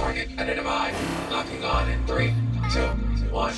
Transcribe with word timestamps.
Target 0.00 0.30
identified. 0.38 0.94
Locking 1.30 1.62
on 1.62 1.90
in 1.90 2.06
three, 2.06 2.32
two, 2.72 2.80
one. 3.30 3.52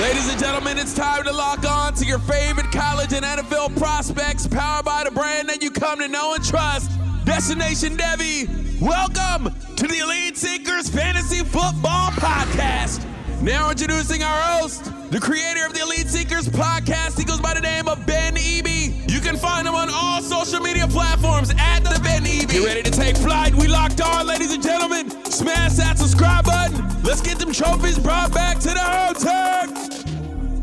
Ladies 0.00 0.30
and 0.30 0.40
gentlemen, 0.40 0.78
it's 0.78 0.94
time 0.94 1.24
to 1.24 1.32
lock 1.32 1.62
on 1.70 1.92
to 1.96 2.06
your 2.06 2.18
favorite 2.20 2.72
college 2.72 3.12
and 3.12 3.22
NFL 3.22 3.76
prospects, 3.76 4.46
powered 4.46 4.86
by 4.86 5.04
the 5.04 5.10
brand 5.10 5.50
that 5.50 5.62
you 5.62 5.70
come 5.70 5.98
to 5.98 6.08
know 6.08 6.32
and 6.32 6.42
trust. 6.42 6.90
Destination 7.26 7.98
Devy, 7.98 8.48
welcome 8.80 9.52
to 9.76 9.86
the 9.86 9.98
Elite 9.98 10.38
Seekers 10.38 10.88
Fantasy 10.88 11.44
Football 11.44 12.10
Podcast. 12.12 13.04
Now 13.42 13.68
introducing 13.70 14.22
our 14.22 14.40
host, 14.40 14.84
the 15.10 15.20
creator 15.20 15.66
of 15.66 15.74
the 15.74 15.82
Elite 15.82 16.08
Seekers 16.08 16.48
podcast. 16.48 17.18
He 17.18 17.24
goes 17.24 17.40
by 17.40 17.52
the 17.52 17.60
name 17.60 17.88
of 17.88 18.06
Ben 18.06 18.36
Eby. 18.36 18.83
Can 19.24 19.38
find 19.38 19.66
him 19.66 19.74
on 19.74 19.88
all 19.90 20.20
social 20.20 20.60
media 20.60 20.86
platforms 20.86 21.50
at 21.58 21.78
the 21.80 21.98
Ben 22.04 22.24
Eby. 22.24 22.52
You 22.52 22.66
ready 22.66 22.82
to 22.82 22.90
take 22.90 23.16
flight? 23.16 23.54
We 23.54 23.68
locked 23.68 24.02
on, 24.02 24.26
ladies 24.26 24.52
and 24.52 24.62
gentlemen. 24.62 25.08
Smash 25.24 25.72
that 25.76 25.96
subscribe 25.96 26.44
button. 26.44 27.02
Let's 27.02 27.22
get 27.22 27.38
them 27.38 27.50
trophies 27.50 27.98
brought 27.98 28.34
back 28.34 28.58
to 28.58 28.68
the 28.68 28.78
hotel. 28.78 29.68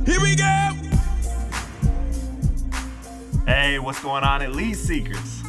Here 0.06 0.22
we 0.22 0.36
go. 0.36 0.70
Hey, 3.48 3.80
what's 3.80 4.00
going 4.04 4.24
on, 4.24 4.44
Elite 4.44 4.78
Seekers? 4.78 5.42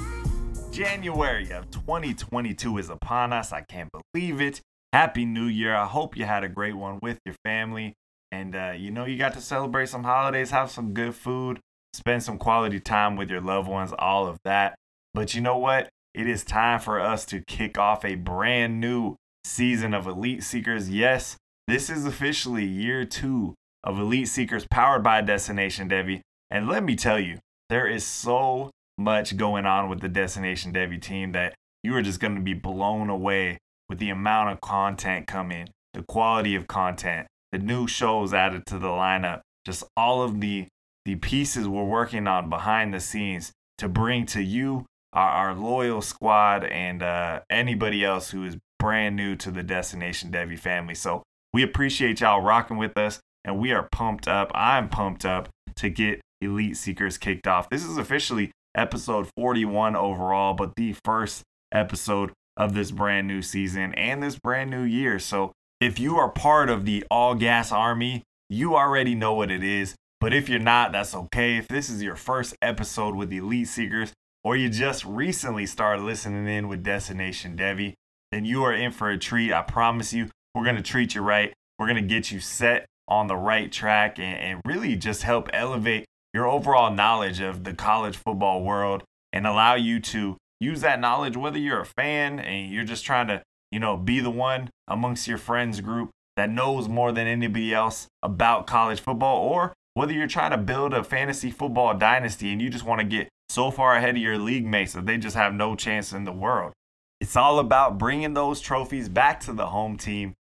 January 0.71 1.51
of 1.51 1.71
2022 1.71 2.79
is 2.79 2.89
upon 2.89 3.35
us. 3.35 3.53
I 3.53 3.61
can't 3.61 3.91
believe 3.93 4.41
it. 4.41 4.63
Happy 4.95 5.27
New 5.27 5.49
Year. 5.49 5.75
I 5.75 5.85
hope 5.85 6.17
you 6.17 6.25
had 6.25 6.45
a 6.45 6.49
great 6.49 6.77
one 6.77 6.99
with 7.03 7.19
your 7.27 7.35
family. 7.45 7.93
And, 8.31 8.57
uh, 8.57 8.73
you 8.75 8.91
know, 8.91 9.05
you 9.05 9.19
got 9.19 9.35
to 9.35 9.43
celebrate 9.43 9.91
some 9.91 10.05
holidays, 10.05 10.51
have 10.51 10.71
some 10.71 10.95
good 10.95 11.15
food, 11.15 11.61
spend 11.93 12.23
some 12.23 12.39
quality 12.39 12.81
time 12.81 13.17
with 13.17 13.31
your 13.31 13.41
loved 13.41 13.69
ones, 13.69 13.93
all 13.99 14.27
of 14.27 14.39
that. 14.45 14.75
But 15.15 15.35
you 15.35 15.41
know 15.41 15.59
what? 15.59 15.89
It 16.15 16.27
is 16.27 16.45
time 16.45 16.81
for 16.81 17.01
us 17.01 17.25
to 17.27 17.43
kick 17.47 17.79
off 17.79 18.05
a 18.05 18.15
brand 18.17 18.81
new 18.81 19.17
season 19.45 19.95
of 19.95 20.07
Elite 20.07 20.43
Seekers. 20.43 20.91
Yes, 20.91 21.37
this 21.69 21.89
is 21.89 22.05
officially 22.05 22.65
year 22.65 23.05
two 23.05 23.55
of 23.85 23.99
Elite 23.99 24.29
Seekers 24.29 24.67
powered 24.71 25.03
by 25.03 25.21
Destination 25.21 25.89
Devy. 25.89 26.21
And 26.51 26.69
let 26.69 26.85
me 26.85 26.97
tell 26.97 27.19
you, 27.19 27.39
there 27.69 27.87
is 27.87 28.05
so 28.05 28.71
much 28.99 29.37
going 29.37 29.65
on 29.65 29.89
with 29.89 30.01
the 30.01 30.09
Destination 30.09 30.73
Devy 30.73 31.01
team 31.01 31.33
that 31.33 31.55
you 31.83 31.95
are 31.97 32.03
just 32.03 32.21
going 32.21 32.35
to 32.35 32.41
be 32.41 32.55
blown 32.55 33.09
away 33.11 33.59
with 33.89 33.99
the 33.99 34.11
amount 34.11 34.51
of 34.51 34.61
content 34.61 35.27
coming, 35.27 35.69
the 35.95 36.03
quality 36.03 36.55
of 36.55 36.67
content, 36.67 37.27
the 37.51 37.59
new 37.59 37.87
shows 37.87 38.33
added 38.33 38.67
to 38.67 38.79
the 38.79 38.89
lineup, 38.89 39.41
just 39.65 39.85
all 39.97 40.23
of 40.23 40.41
the 40.41 40.69
the 41.05 41.17
pieces 41.17 41.69
we're 41.69 41.85
working 41.85 42.27
on 42.27 42.49
behind 42.49 42.95
the 42.95 43.01
scenes 43.01 43.53
to 43.79 43.89
bring 43.89 44.27
to 44.27 44.43
you, 44.43 44.87
our, 45.13 45.29
our 45.29 45.55
loyal 45.55 46.01
squad, 46.03 46.65
and 46.65 47.03
uh, 47.03 47.41
anybody 47.51 48.05
else 48.05 48.31
who 48.31 48.45
is 48.45 48.57
brand 48.79 49.17
new 49.17 49.37
to 49.37 49.51
the 49.51 49.63
Destination 49.63 50.31
Devy 50.31 50.59
family. 50.59 50.95
So 50.95 51.23
we 51.53 51.63
appreciate 51.63 52.21
y'all 52.21 52.41
rocking 52.41 52.77
with 52.79 52.97
us, 52.97 53.21
and 53.45 53.59
we 53.59 53.73
are 53.73 53.89
pumped 53.91 54.29
up. 54.29 54.51
I'm 54.55 54.89
pumped 54.89 55.25
up 55.25 55.49
to 55.77 55.89
get 55.89 56.21
Elite 56.41 56.77
Seekers 56.77 57.19
kicked 57.19 57.47
off. 57.47 57.71
This 57.71 57.85
is 57.85 57.97
officially 57.97 58.51
episode 58.75 59.29
41 59.37 59.97
overall, 59.97 60.55
but 60.55 60.77
the 60.77 60.95
first 61.05 61.43
episode 61.73 62.33
of 62.57 62.75
this 62.75 62.91
brand 62.91 63.27
new 63.27 63.43
season 63.43 63.95
and 63.95 64.23
this 64.23 64.39
brand 64.39 64.71
new 64.71 64.83
year. 64.83 65.19
So 65.19 65.53
if 65.81 65.99
you 65.99 66.19
are 66.19 66.29
part 66.29 66.69
of 66.71 66.85
the 66.85 67.05
All 67.11 67.35
Gas 67.35 67.73
Army, 67.73 68.23
you 68.49 68.77
already 68.77 69.15
know 69.15 69.35
what 69.35 69.51
it 69.51 69.63
is. 69.63 69.95
But 70.23 70.33
if 70.33 70.49
you're 70.49 70.61
not, 70.61 70.93
that's 70.93 71.17
okay. 71.17 71.57
If 71.57 71.67
this 71.67 71.91
is 71.91 72.01
your 72.01 72.15
first 72.15 72.55
episode 72.63 73.17
with 73.17 73.33
Elite 73.33 73.67
Seekers, 73.67 74.13
or 74.45 74.55
you 74.55 74.69
just 74.69 75.05
recently 75.05 75.67
started 75.67 76.05
listening 76.05 76.47
in 76.47 76.69
with 76.69 76.85
Destination 76.85 77.57
Devy, 77.57 77.95
then 78.31 78.45
you 78.45 78.63
are 78.63 78.73
in 78.73 78.93
for 78.93 79.11
a 79.11 79.19
treat. 79.19 79.53
I 79.53 79.63
promise 79.63 80.13
you, 80.13 80.31
we're 80.55 80.63
going 80.63 80.77
to 80.77 80.83
treat 80.83 81.17
you 81.17 81.23
right. 81.23 81.53
We're 81.77 81.89
going 81.89 82.01
to 82.01 82.09
get 82.09 82.31
you 82.31 82.39
set 82.39 82.87
on 83.09 83.27
the 83.27 83.35
right 83.35 83.73
track 83.73 84.21
and, 84.21 84.39
and 84.39 84.61
really 84.65 84.95
just 84.95 85.25
help 85.25 85.51
elevate 85.53 86.05
your 86.33 86.47
overall 86.47 86.95
knowledge 86.95 87.41
of 87.41 87.65
the 87.65 87.75
college 87.75 88.17
football 88.17 88.63
world 88.63 89.03
and 89.33 89.45
allow 89.45 89.75
you 89.75 89.99
to 89.99 90.37
use 90.61 90.83
that 90.83 91.01
knowledge, 91.01 91.37
whether 91.37 91.59
you're 91.59 91.81
a 91.81 91.85
fan 91.85 92.39
and 92.39 92.73
you're 92.73 92.85
just 92.85 93.05
trying 93.05 93.27
to, 93.27 93.43
you 93.73 93.81
know, 93.81 93.97
be 93.97 94.21
the 94.21 94.31
one 94.31 94.71
amongst 94.87 95.27
your 95.27 95.39
friends 95.39 95.81
group 95.81 96.11
that 96.37 96.49
knows 96.49 96.89
more 96.89 97.11
than 97.11 97.27
anybody 97.27 97.75
else 97.75 98.07
about 98.23 98.69
college 98.69 99.01
football, 99.01 99.39
or 99.43 99.73
whether 99.95 100.13
you're 100.13 100.27
trying 100.27 100.53
to 100.53 100.59
build 100.59 100.95
a 100.95 101.05
fantasy 101.05 101.51
football 101.51 101.95
dynasty 101.95 102.53
and 102.53 102.61
you 102.63 102.71
just 102.71 102.85
want 102.85 103.01
to 103.01 103.07
get 103.07 103.29
so 103.49 103.71
far 103.71 103.97
ahead 103.97 104.17
of 104.17 104.23
your 104.23 104.39
league 104.39 104.67
mates 104.67 104.95
that 104.95 105.07
they 105.07 105.19
just 105.19 105.37
have 105.37 105.53
no 105.53 105.75
chance 105.77 106.13
in 106.13 106.25
the 106.25 106.33
world. 106.33 106.73
It's 107.21 107.37
all 107.37 107.59
about 107.59 107.99
bringing 107.99 108.35
those 108.35 108.61
trophies 108.61 109.09
back 109.09 109.41
to 109.41 109.53
the 109.53 109.67
home 109.67 109.97
team. 109.97 110.35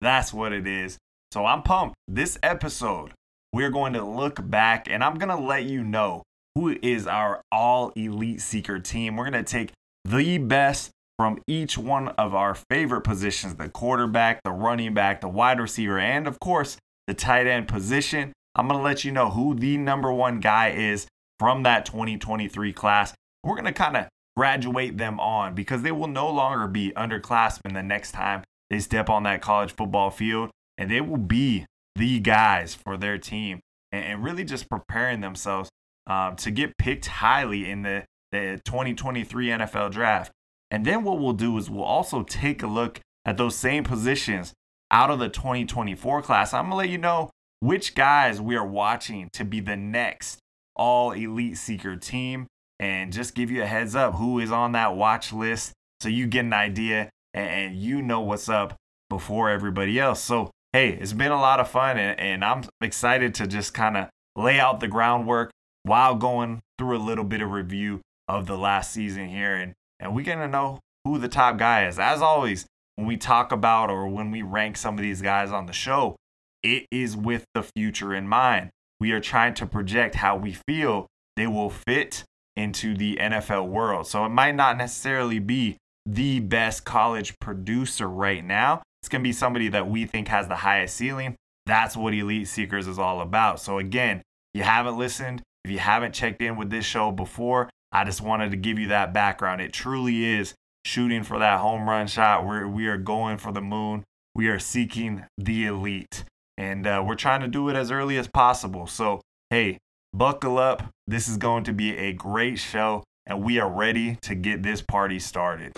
That's 0.00 0.32
what 0.32 0.52
it 0.52 0.66
is. 0.66 0.98
So 1.32 1.46
I'm 1.46 1.62
pumped. 1.62 1.96
This 2.06 2.38
episode, 2.42 3.12
we're 3.52 3.70
going 3.70 3.94
to 3.94 4.04
look 4.04 4.48
back 4.48 4.88
and 4.88 5.02
I'm 5.02 5.16
going 5.16 5.36
to 5.36 5.42
let 5.42 5.64
you 5.64 5.82
know 5.82 6.22
who 6.54 6.76
is 6.82 7.06
our 7.06 7.42
all 7.50 7.90
elite 7.96 8.40
seeker 8.40 8.78
team. 8.78 9.16
We're 9.16 9.30
going 9.30 9.44
to 9.44 9.50
take 9.50 9.72
the 10.04 10.38
best 10.38 10.90
from 11.18 11.40
each 11.46 11.76
one 11.76 12.08
of 12.10 12.34
our 12.34 12.54
favorite 12.54 13.02
positions 13.02 13.56
the 13.56 13.68
quarterback, 13.68 14.40
the 14.44 14.52
running 14.52 14.94
back, 14.94 15.20
the 15.20 15.28
wide 15.28 15.60
receiver, 15.60 15.98
and 15.98 16.26
of 16.26 16.38
course, 16.38 16.76
the 17.06 17.14
tight 17.14 17.46
end 17.46 17.68
position. 17.68 18.32
I'm 18.58 18.66
going 18.66 18.78
to 18.78 18.84
let 18.84 19.04
you 19.04 19.12
know 19.12 19.30
who 19.30 19.54
the 19.54 19.76
number 19.76 20.12
one 20.12 20.40
guy 20.40 20.70
is 20.70 21.06
from 21.38 21.62
that 21.62 21.86
2023 21.86 22.72
class. 22.72 23.14
We're 23.44 23.54
going 23.54 23.66
to 23.66 23.72
kind 23.72 23.96
of 23.96 24.08
graduate 24.36 24.98
them 24.98 25.20
on 25.20 25.54
because 25.54 25.82
they 25.82 25.92
will 25.92 26.08
no 26.08 26.28
longer 26.28 26.66
be 26.66 26.92
underclassmen 26.96 27.72
the 27.72 27.84
next 27.84 28.12
time 28.12 28.42
they 28.68 28.80
step 28.80 29.08
on 29.08 29.22
that 29.22 29.40
college 29.40 29.72
football 29.72 30.10
field, 30.10 30.50
and 30.76 30.90
they 30.90 31.00
will 31.00 31.16
be 31.16 31.66
the 31.94 32.18
guys 32.18 32.74
for 32.74 32.96
their 32.96 33.16
team 33.16 33.60
and, 33.92 34.22
really 34.22 34.44
just 34.44 34.68
preparing 34.68 35.20
themselves 35.20 35.70
um, 36.06 36.36
to 36.36 36.50
get 36.50 36.76
picked 36.76 37.06
highly 37.06 37.70
in 37.70 37.82
the, 37.82 38.04
the 38.32 38.60
2023 38.64 39.48
NFL 39.48 39.92
draft. 39.92 40.32
And 40.70 40.84
then 40.84 41.04
what 41.04 41.18
we'll 41.18 41.32
do 41.32 41.56
is 41.56 41.70
we'll 41.70 41.84
also 41.84 42.22
take 42.24 42.62
a 42.62 42.66
look 42.66 43.00
at 43.24 43.36
those 43.36 43.56
same 43.56 43.84
positions 43.84 44.52
out 44.90 45.10
of 45.10 45.18
the 45.18 45.28
2024 45.28 46.22
class. 46.22 46.52
I'm 46.52 46.64
going 46.64 46.70
to 46.72 46.76
let 46.76 46.88
you 46.90 46.98
know 46.98 47.30
which 47.60 47.94
guys 47.94 48.40
we 48.40 48.56
are 48.56 48.66
watching 48.66 49.28
to 49.32 49.44
be 49.44 49.60
the 49.60 49.76
next 49.76 50.38
all 50.76 51.12
elite 51.12 51.56
seeker 51.56 51.96
team 51.96 52.46
and 52.78 53.12
just 53.12 53.34
give 53.34 53.50
you 53.50 53.62
a 53.62 53.66
heads 53.66 53.96
up 53.96 54.14
who 54.14 54.38
is 54.38 54.52
on 54.52 54.72
that 54.72 54.94
watch 54.94 55.32
list 55.32 55.72
so 56.00 56.08
you 56.08 56.26
get 56.26 56.44
an 56.44 56.52
idea 56.52 57.10
and 57.34 57.76
you 57.76 58.00
know 58.00 58.20
what's 58.20 58.48
up 58.48 58.74
before 59.10 59.50
everybody 59.50 59.98
else. 59.98 60.20
So, 60.20 60.50
hey, 60.72 60.90
it's 60.90 61.12
been 61.12 61.32
a 61.32 61.40
lot 61.40 61.60
of 61.60 61.68
fun 61.68 61.98
and, 61.98 62.18
and 62.20 62.44
I'm 62.44 62.62
excited 62.80 63.34
to 63.36 63.46
just 63.46 63.74
kind 63.74 63.96
of 63.96 64.08
lay 64.36 64.60
out 64.60 64.80
the 64.80 64.88
groundwork 64.88 65.50
while 65.82 66.14
going 66.14 66.60
through 66.78 66.96
a 66.96 67.02
little 67.02 67.24
bit 67.24 67.42
of 67.42 67.50
review 67.50 68.00
of 68.28 68.46
the 68.46 68.58
last 68.58 68.92
season 68.92 69.28
here 69.28 69.54
and 69.54 69.72
and 70.00 70.14
we're 70.14 70.24
going 70.24 70.38
to 70.38 70.48
know 70.48 70.78
who 71.04 71.18
the 71.18 71.28
top 71.28 71.56
guy 71.56 71.86
is. 71.86 71.98
As 71.98 72.22
always, 72.22 72.66
when 72.96 73.06
we 73.06 73.16
talk 73.16 73.52
about 73.52 73.90
or 73.90 74.06
when 74.08 74.30
we 74.30 74.42
rank 74.42 74.76
some 74.76 74.94
of 74.94 75.02
these 75.02 75.22
guys 75.22 75.50
on 75.50 75.66
the 75.66 75.72
show, 75.72 76.16
it 76.62 76.86
is 76.90 77.16
with 77.16 77.44
the 77.54 77.62
future 77.62 78.14
in 78.14 78.28
mind. 78.28 78.70
We 79.00 79.12
are 79.12 79.20
trying 79.20 79.54
to 79.54 79.66
project 79.66 80.16
how 80.16 80.36
we 80.36 80.56
feel 80.66 81.06
they 81.36 81.46
will 81.46 81.70
fit 81.70 82.24
into 82.56 82.96
the 82.96 83.16
NFL 83.16 83.68
world. 83.68 84.06
So 84.08 84.24
it 84.24 84.30
might 84.30 84.56
not 84.56 84.76
necessarily 84.76 85.38
be 85.38 85.76
the 86.04 86.40
best 86.40 86.84
college 86.84 87.38
producer 87.38 88.08
right 88.08 88.44
now. 88.44 88.82
It's 89.00 89.08
going 89.08 89.22
to 89.22 89.28
be 89.28 89.32
somebody 89.32 89.68
that 89.68 89.88
we 89.88 90.06
think 90.06 90.28
has 90.28 90.48
the 90.48 90.56
highest 90.56 90.96
ceiling. 90.96 91.36
That's 91.66 91.96
what 91.96 92.14
Elite 92.14 92.48
Seekers 92.48 92.88
is 92.88 92.98
all 92.98 93.20
about. 93.20 93.60
So 93.60 93.78
again, 93.78 94.22
you 94.54 94.64
haven't 94.64 94.98
listened, 94.98 95.42
if 95.64 95.70
you 95.70 95.78
haven't 95.78 96.14
checked 96.14 96.42
in 96.42 96.56
with 96.56 96.70
this 96.70 96.84
show 96.84 97.12
before, 97.12 97.70
I 97.92 98.04
just 98.04 98.20
wanted 98.20 98.50
to 98.50 98.56
give 98.56 98.78
you 98.78 98.88
that 98.88 99.14
background. 99.14 99.60
It 99.60 99.72
truly 99.72 100.24
is 100.24 100.54
shooting 100.84 101.22
for 101.22 101.38
that 101.38 101.60
home 101.60 101.88
run 101.88 102.06
shot. 102.06 102.44
We're, 102.44 102.66
we 102.66 102.88
are 102.88 102.98
going 102.98 103.38
for 103.38 103.52
the 103.52 103.60
moon. 103.60 104.02
We 104.34 104.48
are 104.48 104.58
seeking 104.58 105.24
the 105.36 105.66
elite 105.66 106.24
and 106.58 106.88
uh, 106.88 107.02
we're 107.06 107.14
trying 107.14 107.40
to 107.40 107.48
do 107.48 107.68
it 107.68 107.76
as 107.76 107.92
early 107.92 108.18
as 108.18 108.26
possible. 108.26 108.88
So, 108.88 109.20
hey, 109.48 109.78
buckle 110.12 110.58
up. 110.58 110.92
This 111.06 111.28
is 111.28 111.36
going 111.36 111.62
to 111.64 111.72
be 111.72 111.96
a 111.96 112.12
great 112.12 112.58
show, 112.58 113.04
and 113.26 113.42
we 113.42 113.60
are 113.60 113.70
ready 113.70 114.18
to 114.22 114.34
get 114.34 114.64
this 114.64 114.82
party 114.82 115.20
started. 115.20 115.72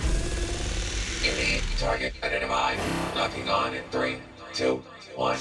Target 1.78 2.14
identified. 2.22 2.78
Locking 3.14 3.48
on 3.48 3.74
in 3.74 3.82
three, 3.90 4.16
two, 4.52 4.82
one. 5.16 5.36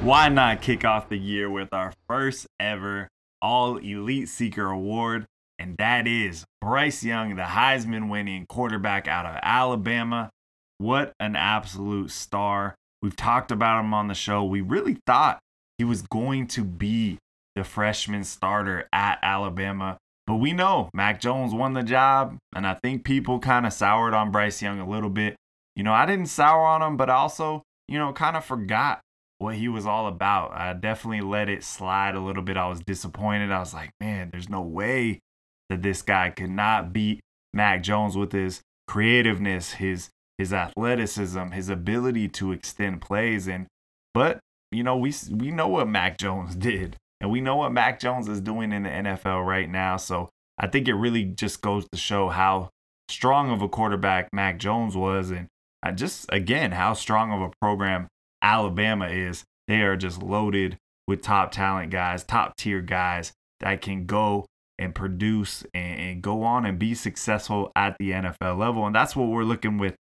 Why 0.00 0.28
not 0.28 0.62
kick 0.62 0.84
off 0.84 1.08
the 1.08 1.18
year 1.18 1.50
with 1.50 1.72
our 1.72 1.92
first 2.08 2.46
ever 2.60 3.08
All 3.42 3.76
Elite 3.76 4.28
Seeker 4.28 4.70
Award? 4.70 5.26
And 5.58 5.76
that 5.78 6.06
is 6.06 6.44
Bryce 6.60 7.04
Young, 7.04 7.36
the 7.36 7.42
Heisman 7.42 8.08
winning 8.08 8.46
quarterback 8.48 9.06
out 9.06 9.26
of 9.26 9.38
Alabama. 9.42 10.30
What 10.78 11.12
an 11.20 11.36
absolute 11.36 12.10
star. 12.10 12.74
We've 13.04 13.14
talked 13.14 13.52
about 13.52 13.84
him 13.84 13.92
on 13.92 14.08
the 14.08 14.14
show. 14.14 14.42
We 14.42 14.62
really 14.62 14.96
thought 15.04 15.38
he 15.76 15.84
was 15.84 16.00
going 16.00 16.46
to 16.46 16.64
be 16.64 17.18
the 17.54 17.62
freshman 17.62 18.24
starter 18.24 18.88
at 18.94 19.18
Alabama. 19.22 19.98
But 20.26 20.36
we 20.36 20.54
know 20.54 20.88
Mac 20.94 21.20
Jones 21.20 21.52
won 21.52 21.74
the 21.74 21.82
job, 21.82 22.38
and 22.56 22.66
I 22.66 22.78
think 22.82 23.04
people 23.04 23.40
kind 23.40 23.66
of 23.66 23.74
soured 23.74 24.14
on 24.14 24.30
Bryce 24.30 24.62
Young 24.62 24.80
a 24.80 24.88
little 24.88 25.10
bit. 25.10 25.36
You 25.76 25.82
know, 25.82 25.92
I 25.92 26.06
didn't 26.06 26.28
sour 26.28 26.64
on 26.64 26.80
him, 26.80 26.96
but 26.96 27.10
also, 27.10 27.60
you 27.88 27.98
know, 27.98 28.10
kind 28.14 28.38
of 28.38 28.44
forgot 28.46 29.02
what 29.36 29.56
he 29.56 29.68
was 29.68 29.84
all 29.84 30.06
about. 30.06 30.54
I 30.54 30.72
definitely 30.72 31.20
let 31.20 31.50
it 31.50 31.62
slide 31.62 32.14
a 32.14 32.20
little 32.20 32.42
bit. 32.42 32.56
I 32.56 32.68
was 32.68 32.80
disappointed. 32.80 33.52
I 33.52 33.58
was 33.58 33.74
like, 33.74 33.90
man, 34.00 34.30
there's 34.32 34.48
no 34.48 34.62
way 34.62 35.20
that 35.68 35.82
this 35.82 36.00
guy 36.00 36.30
could 36.30 36.48
not 36.48 36.94
beat 36.94 37.20
Mac 37.52 37.82
Jones 37.82 38.16
with 38.16 38.32
his 38.32 38.62
creativeness, 38.88 39.74
his 39.74 40.08
his 40.38 40.52
athleticism, 40.52 41.48
his 41.48 41.68
ability 41.68 42.28
to 42.28 42.52
extend 42.52 43.00
plays 43.00 43.46
and 43.46 43.66
but 44.12 44.40
you 44.74 44.82
know, 44.82 44.96
we 44.96 45.14
we 45.30 45.50
know 45.50 45.68
what 45.68 45.88
Mac 45.88 46.18
Jones 46.24 46.54
did. 46.54 46.96
And 47.20 47.30
we 47.30 47.40
know 47.40 47.56
what 47.56 47.72
Mac 47.72 48.00
Jones 48.00 48.28
is 48.28 48.40
doing 48.40 48.72
in 48.72 48.82
the 48.82 48.90
NFL 48.90 49.46
right 49.46 49.70
now. 49.70 49.96
So 49.96 50.28
I 50.58 50.66
think 50.66 50.88
it 50.88 50.94
really 50.94 51.24
just 51.24 51.62
goes 51.62 51.86
to 51.90 51.98
show 51.98 52.28
how 52.28 52.70
strong 53.08 53.50
of 53.50 53.62
a 53.62 53.68
quarterback 53.68 54.28
Mac 54.32 54.58
Jones 54.58 54.94
was. 54.94 55.30
And 55.30 55.48
uh, 55.82 55.92
just, 55.92 56.26
again, 56.30 56.72
how 56.72 56.92
strong 56.92 57.32
of 57.32 57.40
a 57.40 57.50
program 57.62 58.08
Alabama 58.42 59.08
is. 59.08 59.44
They 59.68 59.80
are 59.82 59.96
just 59.96 60.22
loaded 60.22 60.76
with 61.08 61.22
top 61.22 61.50
talent 61.50 61.90
guys, 61.90 62.24
top 62.24 62.56
tier 62.58 62.82
guys 62.82 63.32
that 63.60 63.80
can 63.80 64.04
go 64.04 64.44
and 64.78 64.94
produce 64.94 65.64
and, 65.72 66.00
and, 66.00 66.22
go 66.22 66.42
on 66.42 66.66
and 66.66 66.78
be 66.78 66.94
successful 66.94 67.70
at 67.76 67.96
the 67.98 68.10
NFL 68.10 68.58
level. 68.58 68.84
And 68.86 68.94
that's 68.94 69.14
what 69.14 69.28
we're 69.28 69.44
looking 69.44 69.78
with 69.78 69.94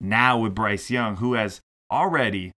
now 0.00 0.38
with 0.38 0.54
Bryce 0.54 0.90
Young, 0.90 1.16
who 1.16 1.34
has 1.34 1.60
already 1.90 2.52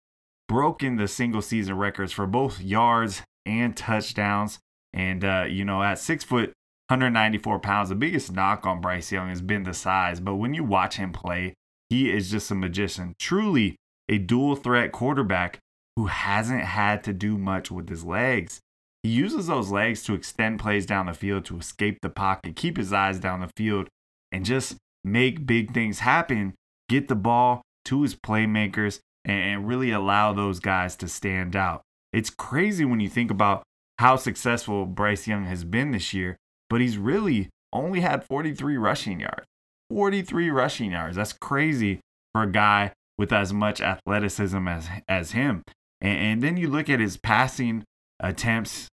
broken 0.48 0.98
the 0.98 1.08
single 1.08 1.42
season 1.42 1.78
records 1.78 2.12
for 2.12 2.28
both 2.28 2.62
yards 2.62 3.22
and 3.46 3.76
touchdowns. 3.76 4.60
And, 4.94 5.24
uh, 5.24 5.46
you 5.48 5.64
know, 5.64 5.82
at 5.82 6.00
six 6.00 6.24
foot, 6.24 6.52
194 6.90 7.60
pounds, 7.60 7.90
the 7.90 7.96
biggest 7.96 8.34
knock 8.34 8.66
on 8.66 8.82
Bryce 8.82 9.12
Young 9.12 9.30
has 9.30 9.42
been 9.42 9.64
the 9.64 9.74
size. 9.74 10.20
But 10.20 10.36
when 10.36 10.54
you 10.54 10.64
watch 10.64 10.98
him 10.98 11.14
play, 11.14 11.54
he 11.90 12.12
is 12.12 12.30
just 12.30 12.52
a 12.52 12.56
magician. 12.56 13.16
Truly 13.18 13.78
a 14.10 14.18
dual 14.18 14.58
threat 14.58 14.92
quarterback 14.92 15.60
who 15.96 16.08
hasn't 16.08 16.64
had 16.64 17.04
to 17.06 17.14
do 17.14 17.38
much 17.38 17.72
with 17.72 17.90
his 17.90 18.04
legs. 18.04 18.60
He 19.04 19.10
uses 19.10 19.48
those 19.48 19.72
legs 19.72 20.04
to 20.04 20.14
extend 20.14 20.60
plays 20.60 20.86
down 20.86 21.08
the 21.08 21.14
field, 21.14 21.46
to 21.46 21.58
escape 21.58 22.00
the 22.02 22.10
pocket, 22.10 22.56
keep 22.56 22.78
his 22.78 22.94
eyes 22.94 23.20
down 23.20 23.40
the 23.40 23.52
field, 23.56 23.88
and 24.32 24.46
just 24.46 24.76
make 25.04 25.46
big 25.46 25.74
things 25.74 26.00
happen. 26.00 26.54
Get 26.92 27.08
the 27.08 27.16
ball 27.16 27.62
to 27.86 28.02
his 28.02 28.16
playmakers 28.16 29.00
and 29.24 29.66
really 29.66 29.92
allow 29.92 30.34
those 30.34 30.60
guys 30.60 30.98
to 30.98 31.08
stand 31.08 31.56
out. 31.56 31.84
It's 32.12 32.30
crazy 32.30 32.84
when 32.84 33.00
you 33.00 33.08
think 33.08 33.32
about 33.32 33.64
how 33.98 34.18
successful 34.18 34.86
Bryce 34.86 35.26
Young 35.26 35.46
has 35.46 35.64
been 35.64 35.92
this 35.92 36.14
year, 36.14 36.36
but 36.70 36.82
he's 36.82 36.98
really 36.98 37.48
only 37.72 38.02
had 38.02 38.26
43 38.26 38.76
rushing 38.76 39.22
yards. 39.22 39.46
43 39.90 40.50
rushing 40.50 40.92
yards. 40.92 41.16
That's 41.16 41.32
crazy 41.32 42.02
for 42.34 42.44
a 42.44 42.52
guy 42.52 42.92
with 43.18 43.32
as 43.32 43.54
much 43.54 43.80
athleticism 43.80 44.68
as 44.68 44.90
as 45.08 45.32
him. 45.32 45.64
And, 46.02 46.20
and 46.20 46.44
then 46.44 46.58
you 46.58 46.70
look 46.70 46.90
at 46.90 47.00
his 47.00 47.16
passing 47.16 47.86
attempts. 48.20 48.90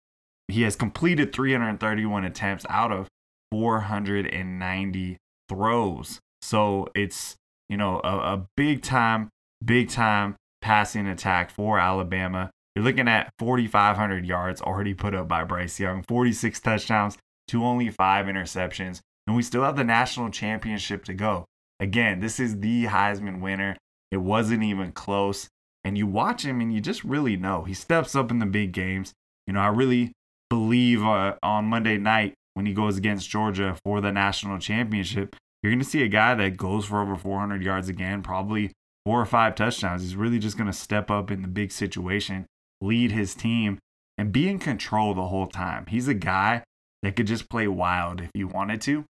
He 0.48 0.64
has 0.64 0.76
completed 0.76 1.32
331 1.32 2.26
attempts 2.26 2.66
out 2.68 2.92
of 2.92 3.08
490 3.52 5.16
throws. 5.48 6.20
So 6.42 6.88
it's 6.94 7.36
you 7.68 7.76
know 7.76 8.00
a, 8.02 8.34
a 8.34 8.46
big 8.56 8.82
time, 8.82 9.28
big 9.64 9.88
time 9.90 10.36
passing 10.60 11.06
attack 11.06 11.50
for 11.50 11.78
Alabama. 11.78 12.50
You're 12.74 12.84
looking 12.84 13.08
at 13.08 13.30
4,500 13.38 14.26
yards 14.26 14.60
already 14.60 14.92
put 14.92 15.14
up 15.14 15.28
by 15.28 15.44
Bryce 15.44 15.80
Young, 15.80 16.02
46 16.02 16.60
touchdowns 16.60 17.16
to 17.48 17.64
only 17.64 17.88
five 17.88 18.26
interceptions. 18.26 19.00
And 19.26 19.34
we 19.34 19.42
still 19.42 19.62
have 19.62 19.76
the 19.76 19.84
national 19.84 20.30
championship 20.30 21.04
to 21.06 21.14
go. 21.14 21.46
Again, 21.80 22.20
this 22.20 22.38
is 22.38 22.60
the 22.60 22.84
Heisman 22.84 23.40
winner. 23.40 23.76
It 24.10 24.18
wasn't 24.18 24.62
even 24.62 24.92
close. 24.92 25.48
And 25.84 25.96
you 25.96 26.06
watch 26.06 26.44
him 26.44 26.60
and 26.60 26.72
you 26.72 26.80
just 26.80 27.04
really 27.04 27.36
know 27.36 27.64
he 27.64 27.74
steps 27.74 28.14
up 28.14 28.30
in 28.30 28.40
the 28.40 28.46
big 28.46 28.72
games. 28.72 29.12
You 29.46 29.54
know, 29.54 29.60
I 29.60 29.68
really 29.68 30.12
believe 30.50 31.02
uh, 31.02 31.36
on 31.42 31.66
Monday 31.66 31.96
night 31.96 32.34
when 32.54 32.66
he 32.66 32.72
goes 32.72 32.96
against 32.96 33.30
Georgia 33.30 33.76
for 33.84 34.00
the 34.00 34.12
national 34.12 34.58
championship, 34.58 35.36
you're 35.62 35.72
going 35.72 35.80
to 35.80 35.84
see 35.84 36.02
a 36.02 36.08
guy 36.08 36.34
that 36.34 36.56
goes 36.56 36.84
for 36.84 37.00
over 37.00 37.16
400 37.16 37.62
yards 37.62 37.88
again, 37.88 38.22
probably 38.22 38.72
four 39.04 39.20
or 39.20 39.26
five 39.26 39.54
touchdowns. 39.54 40.02
He's 40.02 40.16
really 40.16 40.38
just 40.38 40.56
going 40.56 40.70
to 40.70 40.72
step 40.72 41.10
up 41.10 41.30
in 41.30 41.42
the 41.42 41.48
big 41.48 41.72
situation 41.72 42.46
lead 42.80 43.12
his 43.12 43.34
team, 43.34 43.78
and 44.18 44.32
be 44.32 44.48
in 44.48 44.58
control 44.58 45.14
the 45.14 45.28
whole 45.28 45.46
time. 45.46 45.86
He's 45.88 46.08
a 46.08 46.14
guy 46.14 46.62
that 47.02 47.16
could 47.16 47.26
just 47.26 47.48
play 47.48 47.68
wild 47.68 48.20
if 48.20 48.30
he 48.34 48.44
wanted 48.44 48.80
to. 48.82 49.04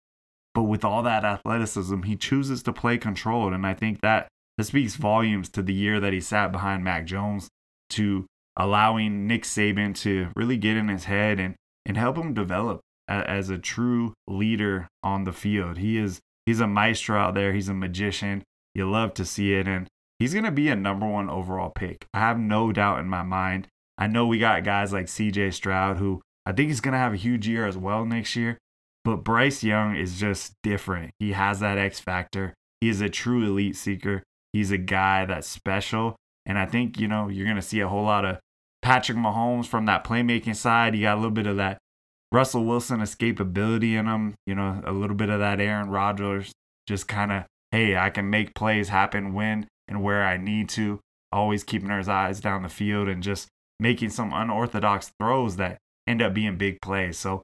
But 0.53 0.63
with 0.63 0.85
all 0.85 1.03
that 1.03 1.25
athleticism, 1.25 2.03
he 2.03 2.15
chooses 2.15 2.63
to 2.63 2.73
play 2.73 2.97
controlled. 2.97 3.53
And 3.53 3.65
I 3.67 3.73
think 3.73 4.01
that, 4.01 4.27
that 4.57 4.63
speaks 4.63 4.95
volumes 4.95 5.49
to 5.49 5.61
the 5.61 5.73
year 5.73 5.99
that 5.99 6.13
he 6.13 6.21
sat 6.21 6.51
behind 6.51 6.83
Mac 6.83 7.05
Jones 7.05 7.49
to 7.91 8.25
allowing 8.57 9.27
Nick 9.27 9.43
Saban 9.43 9.93
to 10.01 10.29
really 10.35 10.57
get 10.57 10.77
in 10.77 10.87
his 10.87 11.05
head 11.05 11.39
and, 11.39 11.55
and 11.85 11.97
help 11.97 12.17
him 12.17 12.33
develop 12.33 12.79
as 13.07 13.49
a 13.49 13.57
true 13.57 14.13
leader 14.27 14.87
on 15.03 15.25
the 15.25 15.33
field. 15.33 15.77
He 15.77 15.97
is 15.97 16.19
he's 16.45 16.59
a 16.59 16.67
maestro 16.67 17.19
out 17.19 17.33
there. 17.33 17.53
He's 17.53 17.69
a 17.69 17.73
magician. 17.73 18.43
You 18.73 18.89
love 18.89 19.13
to 19.15 19.25
see 19.25 19.53
it. 19.53 19.67
And 19.67 19.87
he's 20.19 20.33
going 20.33 20.45
to 20.45 20.51
be 20.51 20.69
a 20.69 20.75
number 20.75 21.07
one 21.07 21.29
overall 21.29 21.69
pick. 21.69 22.05
I 22.13 22.19
have 22.19 22.39
no 22.39 22.71
doubt 22.71 22.99
in 22.99 23.07
my 23.07 23.23
mind. 23.23 23.67
I 23.97 24.07
know 24.07 24.27
we 24.27 24.39
got 24.39 24.63
guys 24.63 24.91
like 24.91 25.05
CJ 25.05 25.53
Stroud, 25.53 25.97
who 25.97 26.21
I 26.45 26.51
think 26.51 26.69
he's 26.69 26.81
going 26.81 26.93
to 26.93 26.99
have 26.99 27.13
a 27.13 27.17
huge 27.17 27.47
year 27.47 27.65
as 27.65 27.77
well 27.77 28.05
next 28.05 28.35
year. 28.35 28.57
But 29.03 29.23
Bryce 29.23 29.63
Young 29.63 29.95
is 29.95 30.19
just 30.19 30.53
different. 30.63 31.11
He 31.19 31.33
has 31.33 31.59
that 31.59 31.77
X 31.77 31.99
factor. 31.99 32.53
He 32.81 32.89
is 32.89 33.01
a 33.01 33.09
true 33.09 33.43
elite 33.43 33.75
seeker. 33.75 34.23
He's 34.51 34.71
a 34.71 34.77
guy 34.77 35.25
that's 35.25 35.47
special. 35.47 36.15
And 36.45 36.57
I 36.57 36.65
think, 36.65 36.99
you 36.99 37.07
know, 37.07 37.29
you're 37.29 37.45
going 37.45 37.55
to 37.55 37.61
see 37.61 37.79
a 37.79 37.87
whole 37.87 38.03
lot 38.03 38.25
of 38.25 38.39
Patrick 38.81 39.17
Mahomes 39.17 39.65
from 39.65 39.85
that 39.85 40.03
playmaking 40.03 40.55
side. 40.55 40.95
You 40.95 41.03
got 41.03 41.15
a 41.15 41.21
little 41.21 41.31
bit 41.31 41.47
of 41.47 41.57
that 41.57 41.77
Russell 42.35 42.65
Wilson 42.65 42.99
escapability 42.99 43.93
in 43.93 44.07
him, 44.07 44.35
you 44.45 44.55
know, 44.55 44.81
a 44.83 44.91
little 44.91 45.15
bit 45.15 45.29
of 45.29 45.39
that 45.39 45.61
Aaron 45.61 45.89
Rodgers, 45.89 46.51
just 46.85 47.07
kind 47.07 47.31
of, 47.31 47.45
hey, 47.71 47.95
I 47.95 48.09
can 48.09 48.29
make 48.29 48.53
plays 48.53 48.89
happen 48.89 49.33
when 49.33 49.69
and 49.87 50.03
where 50.03 50.21
I 50.21 50.35
need 50.35 50.67
to, 50.71 50.99
always 51.31 51.63
keeping 51.63 51.89
his 51.89 52.09
eyes 52.09 52.41
down 52.41 52.63
the 52.63 52.67
field 52.67 53.07
and 53.07 53.23
just 53.23 53.47
making 53.79 54.09
some 54.09 54.33
unorthodox 54.33 55.13
throws 55.17 55.55
that 55.55 55.77
end 56.07 56.21
up 56.21 56.33
being 56.33 56.57
big 56.57 56.81
plays. 56.81 57.17
So 57.17 57.41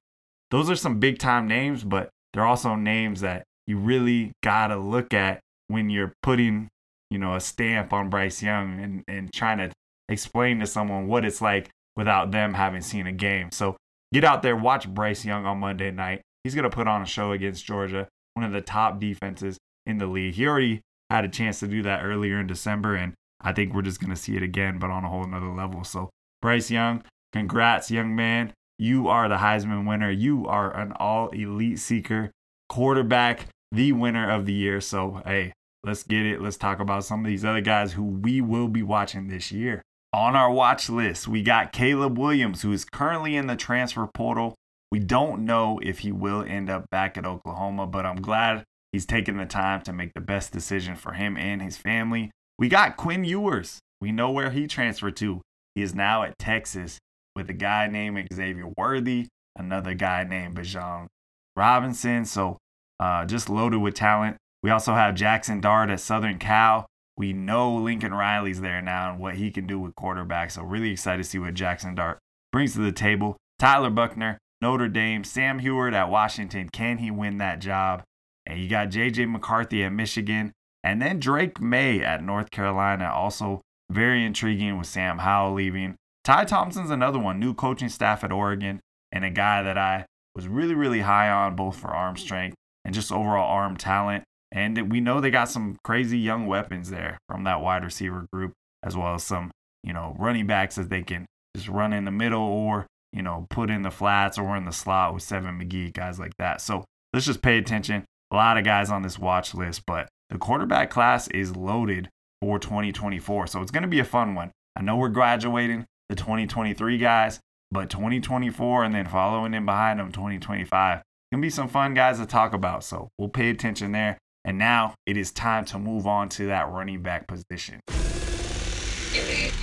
those 0.49 0.69
are 0.69 0.75
some 0.75 0.99
big 0.99 1.19
time 1.19 1.47
names, 1.47 1.85
but 1.85 2.09
they're 2.33 2.45
also 2.45 2.75
names 2.75 3.21
that 3.21 3.43
you 3.67 3.77
really 3.77 4.33
gotta 4.43 4.75
look 4.75 5.13
at 5.13 5.39
when 5.69 5.89
you're 5.89 6.11
putting, 6.21 6.67
you 7.09 7.17
know, 7.17 7.35
a 7.35 7.39
stamp 7.39 7.93
on 7.93 8.09
Bryce 8.09 8.43
Young 8.43 8.77
and, 8.81 9.03
and 9.07 9.31
trying 9.31 9.59
to 9.59 9.71
explain 10.09 10.59
to 10.59 10.67
someone 10.67 11.07
what 11.07 11.23
it's 11.23 11.41
like 11.41 11.69
without 11.95 12.31
them 12.31 12.55
having 12.55 12.81
seen 12.81 13.07
a 13.07 13.13
game. 13.13 13.51
So 13.53 13.77
get 14.13 14.23
out 14.23 14.41
there, 14.41 14.55
watch 14.55 14.87
Bryce 14.87 15.25
Young 15.25 15.45
on 15.45 15.59
Monday 15.59 15.91
night. 15.91 16.21
He's 16.43 16.55
gonna 16.55 16.69
put 16.69 16.87
on 16.87 17.01
a 17.01 17.05
show 17.05 17.31
against 17.31 17.65
Georgia, 17.65 18.07
one 18.33 18.45
of 18.45 18.51
the 18.51 18.61
top 18.61 18.99
defenses 18.99 19.57
in 19.85 19.97
the 19.97 20.07
league. 20.07 20.35
He 20.35 20.47
already 20.47 20.81
had 21.09 21.25
a 21.25 21.29
chance 21.29 21.59
to 21.59 21.67
do 21.67 21.83
that 21.83 22.03
earlier 22.03 22.39
in 22.39 22.47
December, 22.47 22.95
and 22.95 23.13
I 23.41 23.53
think 23.53 23.73
we're 23.73 23.81
just 23.81 23.99
going 23.99 24.11
to 24.11 24.15
see 24.15 24.35
it 24.35 24.43
again, 24.43 24.79
but 24.79 24.89
on 24.89 25.03
a 25.03 25.09
whole 25.09 25.25
nother 25.25 25.53
level. 25.53 25.83
So, 25.83 26.09
Bryce 26.41 26.71
Young, 26.71 27.03
congrats, 27.33 27.91
young 27.91 28.15
man. 28.15 28.53
You 28.77 29.07
are 29.09 29.27
the 29.27 29.37
Heisman 29.37 29.87
winner. 29.87 30.09
You 30.09 30.47
are 30.47 30.75
an 30.75 30.93
all 30.93 31.29
elite 31.29 31.79
seeker, 31.79 32.31
quarterback, 32.69 33.47
the 33.71 33.91
winner 33.91 34.29
of 34.29 34.45
the 34.45 34.53
year. 34.53 34.81
So, 34.81 35.21
hey, 35.25 35.53
let's 35.83 36.03
get 36.03 36.25
it. 36.25 36.41
Let's 36.41 36.57
talk 36.57 36.79
about 36.79 37.03
some 37.03 37.19
of 37.19 37.25
these 37.25 37.45
other 37.45 37.61
guys 37.61 37.93
who 37.93 38.03
we 38.03 38.41
will 38.41 38.67
be 38.67 38.83
watching 38.83 39.27
this 39.27 39.51
year. 39.51 39.81
On 40.13 40.35
our 40.35 40.51
watch 40.51 40.89
list, 40.89 41.27
we 41.27 41.41
got 41.41 41.71
Caleb 41.71 42.17
Williams, 42.17 42.61
who 42.61 42.71
is 42.71 42.83
currently 42.85 43.35
in 43.35 43.47
the 43.47 43.55
transfer 43.55 44.07
portal. 44.13 44.55
We 44.91 44.99
don't 44.99 45.45
know 45.45 45.79
if 45.81 45.99
he 45.99 46.11
will 46.11 46.43
end 46.43 46.69
up 46.69 46.89
back 46.89 47.17
at 47.17 47.25
Oklahoma, 47.25 47.87
but 47.87 48.05
I'm 48.05 48.21
glad 48.21 48.65
He's 48.91 49.05
taking 49.05 49.37
the 49.37 49.45
time 49.45 49.81
to 49.83 49.93
make 49.93 50.13
the 50.13 50.21
best 50.21 50.51
decision 50.51 50.95
for 50.95 51.13
him 51.13 51.37
and 51.37 51.61
his 51.61 51.77
family. 51.77 52.31
We 52.59 52.67
got 52.67 52.97
Quinn 52.97 53.23
Ewers. 53.23 53.79
We 54.01 54.11
know 54.11 54.31
where 54.31 54.51
he 54.51 54.67
transferred 54.67 55.15
to. 55.17 55.41
He 55.75 55.81
is 55.81 55.95
now 55.95 56.23
at 56.23 56.37
Texas 56.37 56.99
with 57.35 57.49
a 57.49 57.53
guy 57.53 57.87
named 57.87 58.27
Xavier 58.33 58.67
Worthy, 58.77 59.27
another 59.55 59.93
guy 59.93 60.25
named 60.25 60.57
Bijan 60.57 61.07
Robinson. 61.55 62.25
So 62.25 62.57
uh, 62.99 63.25
just 63.25 63.49
loaded 63.49 63.79
with 63.79 63.93
talent. 63.93 64.37
We 64.61 64.69
also 64.69 64.93
have 64.93 65.15
Jackson 65.15 65.61
Dart 65.61 65.89
at 65.89 66.01
Southern 66.01 66.37
Cal. 66.37 66.85
We 67.21 67.33
know 67.33 67.75
Lincoln 67.75 68.15
Riley's 68.15 68.61
there 68.61 68.81
now 68.81 69.11
and 69.11 69.19
what 69.19 69.35
he 69.35 69.51
can 69.51 69.67
do 69.67 69.79
with 69.79 69.93
quarterbacks. 69.93 70.53
So 70.53 70.63
really 70.63 70.89
excited 70.89 71.21
to 71.21 71.29
see 71.29 71.37
what 71.37 71.53
Jackson 71.53 71.93
Dart 71.93 72.17
brings 72.51 72.73
to 72.73 72.79
the 72.79 72.91
table. 72.91 73.37
Tyler 73.59 73.91
Buchner, 73.91 74.39
Notre 74.59 74.87
Dame, 74.87 75.23
Sam 75.23 75.59
Huard 75.59 75.93
at 75.93 76.09
Washington. 76.09 76.67
Can 76.69 76.97
he 76.97 77.11
win 77.11 77.37
that 77.37 77.59
job? 77.59 78.01
And 78.47 78.59
you 78.59 78.67
got 78.67 78.89
JJ 78.89 79.29
McCarthy 79.29 79.83
at 79.83 79.93
Michigan. 79.93 80.51
And 80.83 80.99
then 80.99 81.19
Drake 81.19 81.61
Maye 81.61 82.03
at 82.03 82.23
North 82.23 82.49
Carolina. 82.49 83.11
Also 83.13 83.61
very 83.91 84.25
intriguing 84.25 84.79
with 84.79 84.87
Sam 84.87 85.19
Howell 85.19 85.53
leaving. 85.53 85.97
Ty 86.23 86.45
Thompson's 86.45 86.89
another 86.89 87.19
one, 87.19 87.39
new 87.39 87.53
coaching 87.53 87.89
staff 87.89 88.23
at 88.23 88.31
Oregon, 88.31 88.79
and 89.11 89.23
a 89.23 89.29
guy 89.29 89.61
that 89.61 89.77
I 89.77 90.07
was 90.33 90.47
really, 90.47 90.73
really 90.73 91.01
high 91.01 91.29
on 91.29 91.55
both 91.55 91.77
for 91.77 91.89
arm 91.89 92.17
strength 92.17 92.55
and 92.83 92.95
just 92.95 93.11
overall 93.11 93.47
arm 93.47 93.77
talent. 93.77 94.23
And 94.51 94.91
we 94.91 94.99
know 94.99 95.21
they 95.21 95.31
got 95.31 95.49
some 95.49 95.77
crazy 95.83 96.19
young 96.19 96.45
weapons 96.45 96.89
there 96.89 97.17
from 97.29 97.43
that 97.45 97.61
wide 97.61 97.83
receiver 97.83 98.27
group, 98.33 98.53
as 98.83 98.97
well 98.97 99.15
as 99.15 99.23
some, 99.23 99.51
you 99.83 99.93
know, 99.93 100.15
running 100.19 100.47
backs 100.47 100.75
that 100.75 100.89
they 100.89 101.03
can 101.03 101.25
just 101.55 101.69
run 101.69 101.93
in 101.93 102.05
the 102.05 102.11
middle 102.11 102.41
or, 102.41 102.87
you 103.13 103.21
know, 103.21 103.47
put 103.49 103.69
in 103.69 103.81
the 103.81 103.91
flats 103.91 104.37
or 104.37 104.57
in 104.57 104.65
the 104.65 104.71
slot 104.71 105.13
with 105.13 105.23
Seven 105.23 105.59
McGee, 105.59 105.93
guys 105.93 106.19
like 106.19 106.33
that. 106.37 106.59
So 106.61 106.83
let's 107.13 107.25
just 107.25 107.41
pay 107.41 107.57
attention. 107.57 108.03
A 108.31 108.35
lot 108.35 108.57
of 108.57 108.63
guys 108.63 108.89
on 108.89 109.03
this 109.03 109.19
watch 109.19 109.53
list, 109.53 109.83
but 109.85 110.07
the 110.29 110.37
quarterback 110.37 110.89
class 110.89 111.27
is 111.29 111.55
loaded 111.55 112.09
for 112.41 112.59
2024. 112.59 113.47
So 113.47 113.61
it's 113.61 113.71
going 113.71 113.83
to 113.83 113.89
be 113.89 113.99
a 113.99 114.05
fun 114.05 114.35
one. 114.35 114.51
I 114.75 114.81
know 114.81 114.95
we're 114.95 115.09
graduating 115.09 115.85
the 116.09 116.15
2023 116.15 116.97
guys, 116.97 117.39
but 117.71 117.89
2024 117.89 118.83
and 118.85 118.95
then 118.95 119.07
following 119.07 119.53
in 119.53 119.65
behind 119.65 119.99
them 119.99 120.11
2025 120.11 121.01
gonna 121.31 121.41
be 121.41 121.49
some 121.49 121.67
fun 121.67 121.93
guys 121.93 122.19
to 122.19 122.25
talk 122.25 122.53
about. 122.53 122.83
So 122.83 123.09
we'll 123.17 123.29
pay 123.29 123.49
attention 123.49 123.91
there. 123.91 124.17
And 124.43 124.57
now 124.57 124.95
it 125.05 125.17
is 125.17 125.31
time 125.31 125.65
to 125.65 125.79
move 125.79 126.07
on 126.07 126.29
to 126.29 126.47
that 126.47 126.69
running 126.69 127.01
back 127.01 127.27
position. 127.27 127.79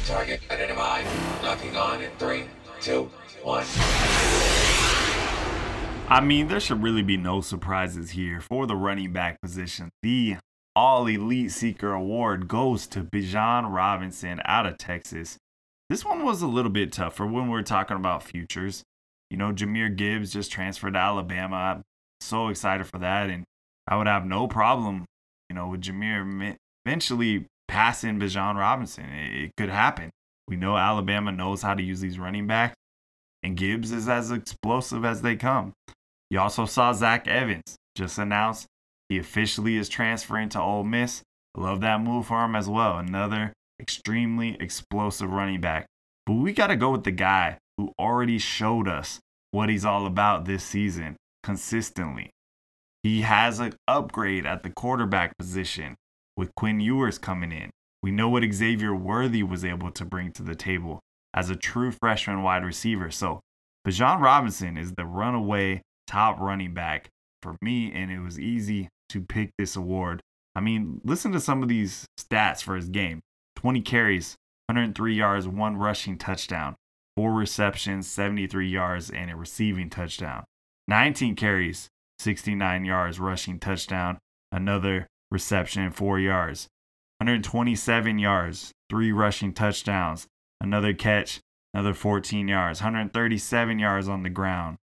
Target 0.09 0.41
identified. 0.51 1.05
Locking 1.43 1.77
on 1.77 2.01
in 2.01 2.11
three, 2.13 2.45
two, 2.81 3.11
one. 3.43 3.65
I 6.09 6.21
mean, 6.23 6.49
there 6.49 6.61
should 6.61 6.83
really 6.83 7.03
be 7.03 7.19
no 7.19 7.43
surprises 7.43 8.13
here 8.13 8.41
for 8.41 8.67
the 8.67 8.75
running 8.75 9.13
back 9.13 9.39
position. 9.43 9.91
The 10.03 10.39
All 10.75 11.07
Elite 11.07 11.51
Seeker 11.51 11.93
Award 11.93 12.49
goes 12.49 12.87
to 12.87 13.03
Bijan 13.03 13.71
Robinson 13.71 14.41
out 14.47 14.65
of 14.65 14.79
Texas. 14.79 15.37
This 15.91 16.07
one 16.07 16.25
was 16.25 16.41
a 16.41 16.47
little 16.47 16.71
bit 16.71 16.91
tougher 16.91 17.27
when 17.27 17.51
we 17.51 17.59
are 17.59 17.63
talking 17.63 17.99
about 17.99 18.23
futures. 18.23 18.83
You 19.29 19.37
know, 19.37 19.53
Jahmyr 19.53 19.95
Gibbs 19.95 20.33
just 20.33 20.51
transferred 20.51 20.95
to 20.95 21.01
Alabama. 21.01 21.57
I'm 21.57 21.83
so 22.23 22.49
excited 22.49 22.87
for 22.87 22.99
that. 23.01 23.29
And 23.29 23.45
I 23.88 23.97
would 23.97 24.07
have 24.07 24.26
no 24.26 24.47
problem, 24.47 25.07
you 25.49 25.57
know, 25.57 25.68
with 25.68 25.80
Jahmyr 25.83 26.57
eventually 26.85 27.47
passing 27.66 28.21
Bijan 28.21 28.57
Robinson. 28.57 29.04
It, 29.04 29.45
it 29.45 29.52
could 29.57 29.71
happen. 29.71 30.11
We 30.47 30.57
know 30.57 30.76
Alabama 30.76 31.33
knows 31.33 31.62
how 31.62 31.75
to 31.75 31.83
use 31.83 32.00
these 32.00 32.18
running 32.18 32.47
backs, 32.47 32.75
and 33.42 33.57
Gibbs 33.57 33.92
is 33.92 34.09
as 34.09 34.30
explosive 34.30 35.04
as 35.04 35.23
they 35.23 35.37
come. 35.37 35.73
You 36.30 36.40
also 36.40 36.66
saw 36.66 36.92
Zach 36.92 37.26
Evans 37.26 37.76
just 37.95 38.18
announced 38.18 38.66
he 39.09 39.18
officially 39.18 39.76
is 39.76 39.88
transferring 39.88 40.50
to 40.50 40.61
Ole 40.61 40.85
Miss. 40.85 41.23
Love 41.57 41.80
that 41.80 42.00
move 42.00 42.26
for 42.26 42.45
him 42.45 42.54
as 42.54 42.68
well. 42.68 42.99
Another 42.99 43.52
extremely 43.80 44.57
explosive 44.61 45.30
running 45.30 45.61
back. 45.61 45.87
But 46.26 46.35
we 46.35 46.52
got 46.52 46.66
to 46.66 46.76
go 46.76 46.90
with 46.90 47.04
the 47.04 47.11
guy 47.11 47.59
who 47.78 47.92
already 47.99 48.38
showed 48.38 48.87
us 48.87 49.18
what 49.50 49.71
he's 49.71 49.85
all 49.85 50.07
about 50.07 50.45
this 50.45 50.62
season 50.62 51.16
consistently. 51.42 52.30
He 53.02 53.23
has 53.23 53.61
an 53.61 53.75
upgrade 53.87 54.45
at 54.47 54.62
the 54.62 54.71
quarterback 54.71 55.37
position 55.38 55.97
with 56.37 56.55
Quinn 56.55 56.81
Ewers 56.81 57.19
coming 57.19 57.52
in. 57.52 57.71
We 58.02 58.11
know 58.11 58.28
what 58.28 58.45
Xavier 58.52 58.95
Worthy 58.95 59.43
was 59.43 59.64
able 59.64 59.90
to 59.93 60.05
bring 60.05 60.33
to 60.33 60.43
the 60.43 60.55
table 60.55 61.00
as 61.35 61.50
a 61.50 61.57
true 61.57 61.93
freshman 61.93 62.43
wide 62.43 62.64
receiver. 62.64 63.11
So, 63.11 63.40
Bijan 63.87 64.21
Robinson 64.21 64.76
is 64.76 64.93
the 64.93 65.07
runaway 65.07 65.83
top 66.07 66.40
running 66.40 66.75
back 66.75 67.09
for 67.43 67.57
me, 67.61 67.93
and 67.93 68.11
it 68.11 68.21
was 68.21 68.38
easy 68.38 68.88
to 69.11 69.21
pick 69.21 69.50
this 69.59 69.76
award. 69.76 70.21
I 70.55 70.61
mean, 70.61 71.00
listen 71.05 71.33
to 71.33 71.40
some 71.40 71.62
of 71.62 71.69
these 71.69 72.07
stats 72.19 72.62
for 72.62 72.76
his 72.76 72.88
game 72.88 73.21
20 73.57 73.81
carries, 73.83 74.37
103 74.67 75.14
yards, 75.14 75.49
one 75.49 75.76
rushing 75.76 76.19
touchdown, 76.19 76.76
four 77.17 77.33
receptions, 77.33 78.09
73 78.11 78.69
yards, 78.69 79.11
and 79.11 79.31
a 79.31 79.37
receiving 79.37 79.90
touchdown. 79.90 80.45
19 80.88 81.37
carries, 81.37 81.88
69 82.19 82.85
yards, 82.85 83.21
rushing 83.21 83.59
touchdown, 83.59 84.19
another 84.53 85.07
reception, 85.31 85.91
four 85.91 86.19
yards. 86.19 86.69
127 87.21 88.19
yards, 88.19 88.73
three 88.89 89.11
rushing 89.13 89.53
touchdowns, 89.53 90.27
another 90.61 90.95
catch, 90.95 91.41
another 91.75 91.95
14 91.95 92.49
yards. 92.49 92.81
137 92.81 93.79
yards 93.79 94.09
on 94.09 94.23
the 94.23 94.31
ground, 94.31 94.77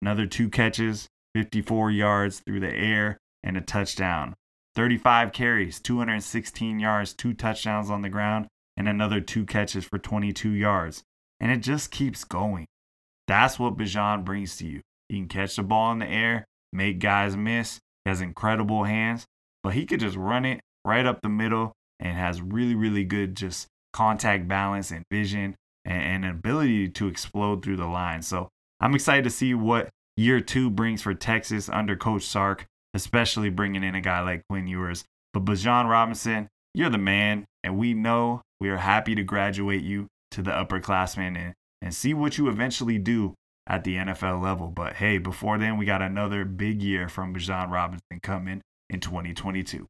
another 0.00 0.26
two 0.26 0.48
catches, 0.48 1.08
54 1.34 1.90
yards 1.90 2.40
through 2.40 2.60
the 2.60 2.74
air, 2.74 3.18
and 3.42 3.56
a 3.56 3.60
touchdown. 3.60 4.34
35 4.74 5.32
carries, 5.32 5.80
216 5.80 6.78
yards, 6.78 7.12
two 7.12 7.34
touchdowns 7.34 7.90
on 7.90 8.02
the 8.02 8.08
ground, 8.08 8.46
and 8.76 8.88
another 8.88 9.20
two 9.20 9.44
catches 9.44 9.84
for 9.84 9.98
22 9.98 10.50
yards. 10.50 11.02
And 11.40 11.50
it 11.50 11.58
just 11.58 11.90
keeps 11.90 12.24
going. 12.24 12.66
That's 13.26 13.58
what 13.58 13.76
Bijan 13.76 14.24
brings 14.24 14.56
to 14.58 14.66
you. 14.66 14.80
He 15.08 15.16
can 15.18 15.28
catch 15.28 15.56
the 15.56 15.62
ball 15.62 15.92
in 15.92 15.98
the 15.98 16.08
air, 16.08 16.46
make 16.72 16.98
guys 16.98 17.36
miss. 17.36 17.78
He 18.04 18.10
has 18.10 18.20
incredible 18.20 18.84
hands, 18.84 19.26
but 19.62 19.74
he 19.74 19.86
could 19.86 20.00
just 20.00 20.16
run 20.16 20.44
it 20.44 20.60
right 20.84 21.06
up 21.06 21.20
the 21.22 21.28
middle 21.28 21.72
and 22.00 22.16
has 22.16 22.42
really, 22.42 22.74
really 22.74 23.04
good 23.04 23.36
just 23.36 23.68
contact 23.92 24.48
balance 24.48 24.90
and 24.90 25.04
vision 25.10 25.54
and, 25.84 26.24
an 26.24 26.30
ability 26.30 26.88
to 26.88 27.06
explode 27.06 27.62
through 27.64 27.76
the 27.76 27.86
line. 27.86 28.22
So 28.22 28.48
I'm 28.80 28.94
excited 28.94 29.24
to 29.24 29.30
see 29.30 29.54
what 29.54 29.90
year 30.16 30.40
two 30.40 30.70
brings 30.70 31.02
for 31.02 31.14
Texas 31.14 31.68
under 31.68 31.96
Coach 31.96 32.24
Sark 32.24 32.66
especially 32.94 33.50
bringing 33.50 33.82
in 33.82 33.94
a 33.94 34.00
guy 34.00 34.20
like 34.20 34.42
Quinn 34.48 34.66
Ewers. 34.66 35.04
But 35.32 35.44
Bijan 35.44 35.88
Robinson, 35.88 36.48
you're 36.74 36.90
the 36.90 36.98
man, 36.98 37.44
and 37.62 37.78
we 37.78 37.94
know 37.94 38.42
we 38.60 38.68
are 38.68 38.78
happy 38.78 39.14
to 39.14 39.22
graduate 39.22 39.82
you 39.82 40.08
to 40.32 40.42
the 40.42 40.50
upperclassmen 40.50 41.36
and, 41.36 41.54
and 41.80 41.94
see 41.94 42.14
what 42.14 42.38
you 42.38 42.48
eventually 42.48 42.98
do 42.98 43.34
at 43.66 43.84
the 43.84 43.96
NFL 43.96 44.42
level. 44.42 44.68
But 44.68 44.94
hey, 44.94 45.18
before 45.18 45.58
then, 45.58 45.78
we 45.78 45.84
got 45.84 46.02
another 46.02 46.44
big 46.44 46.82
year 46.82 47.08
from 47.08 47.34
Bijan 47.34 47.70
Robinson 47.70 48.20
coming 48.22 48.62
in 48.90 49.00
2022. 49.00 49.86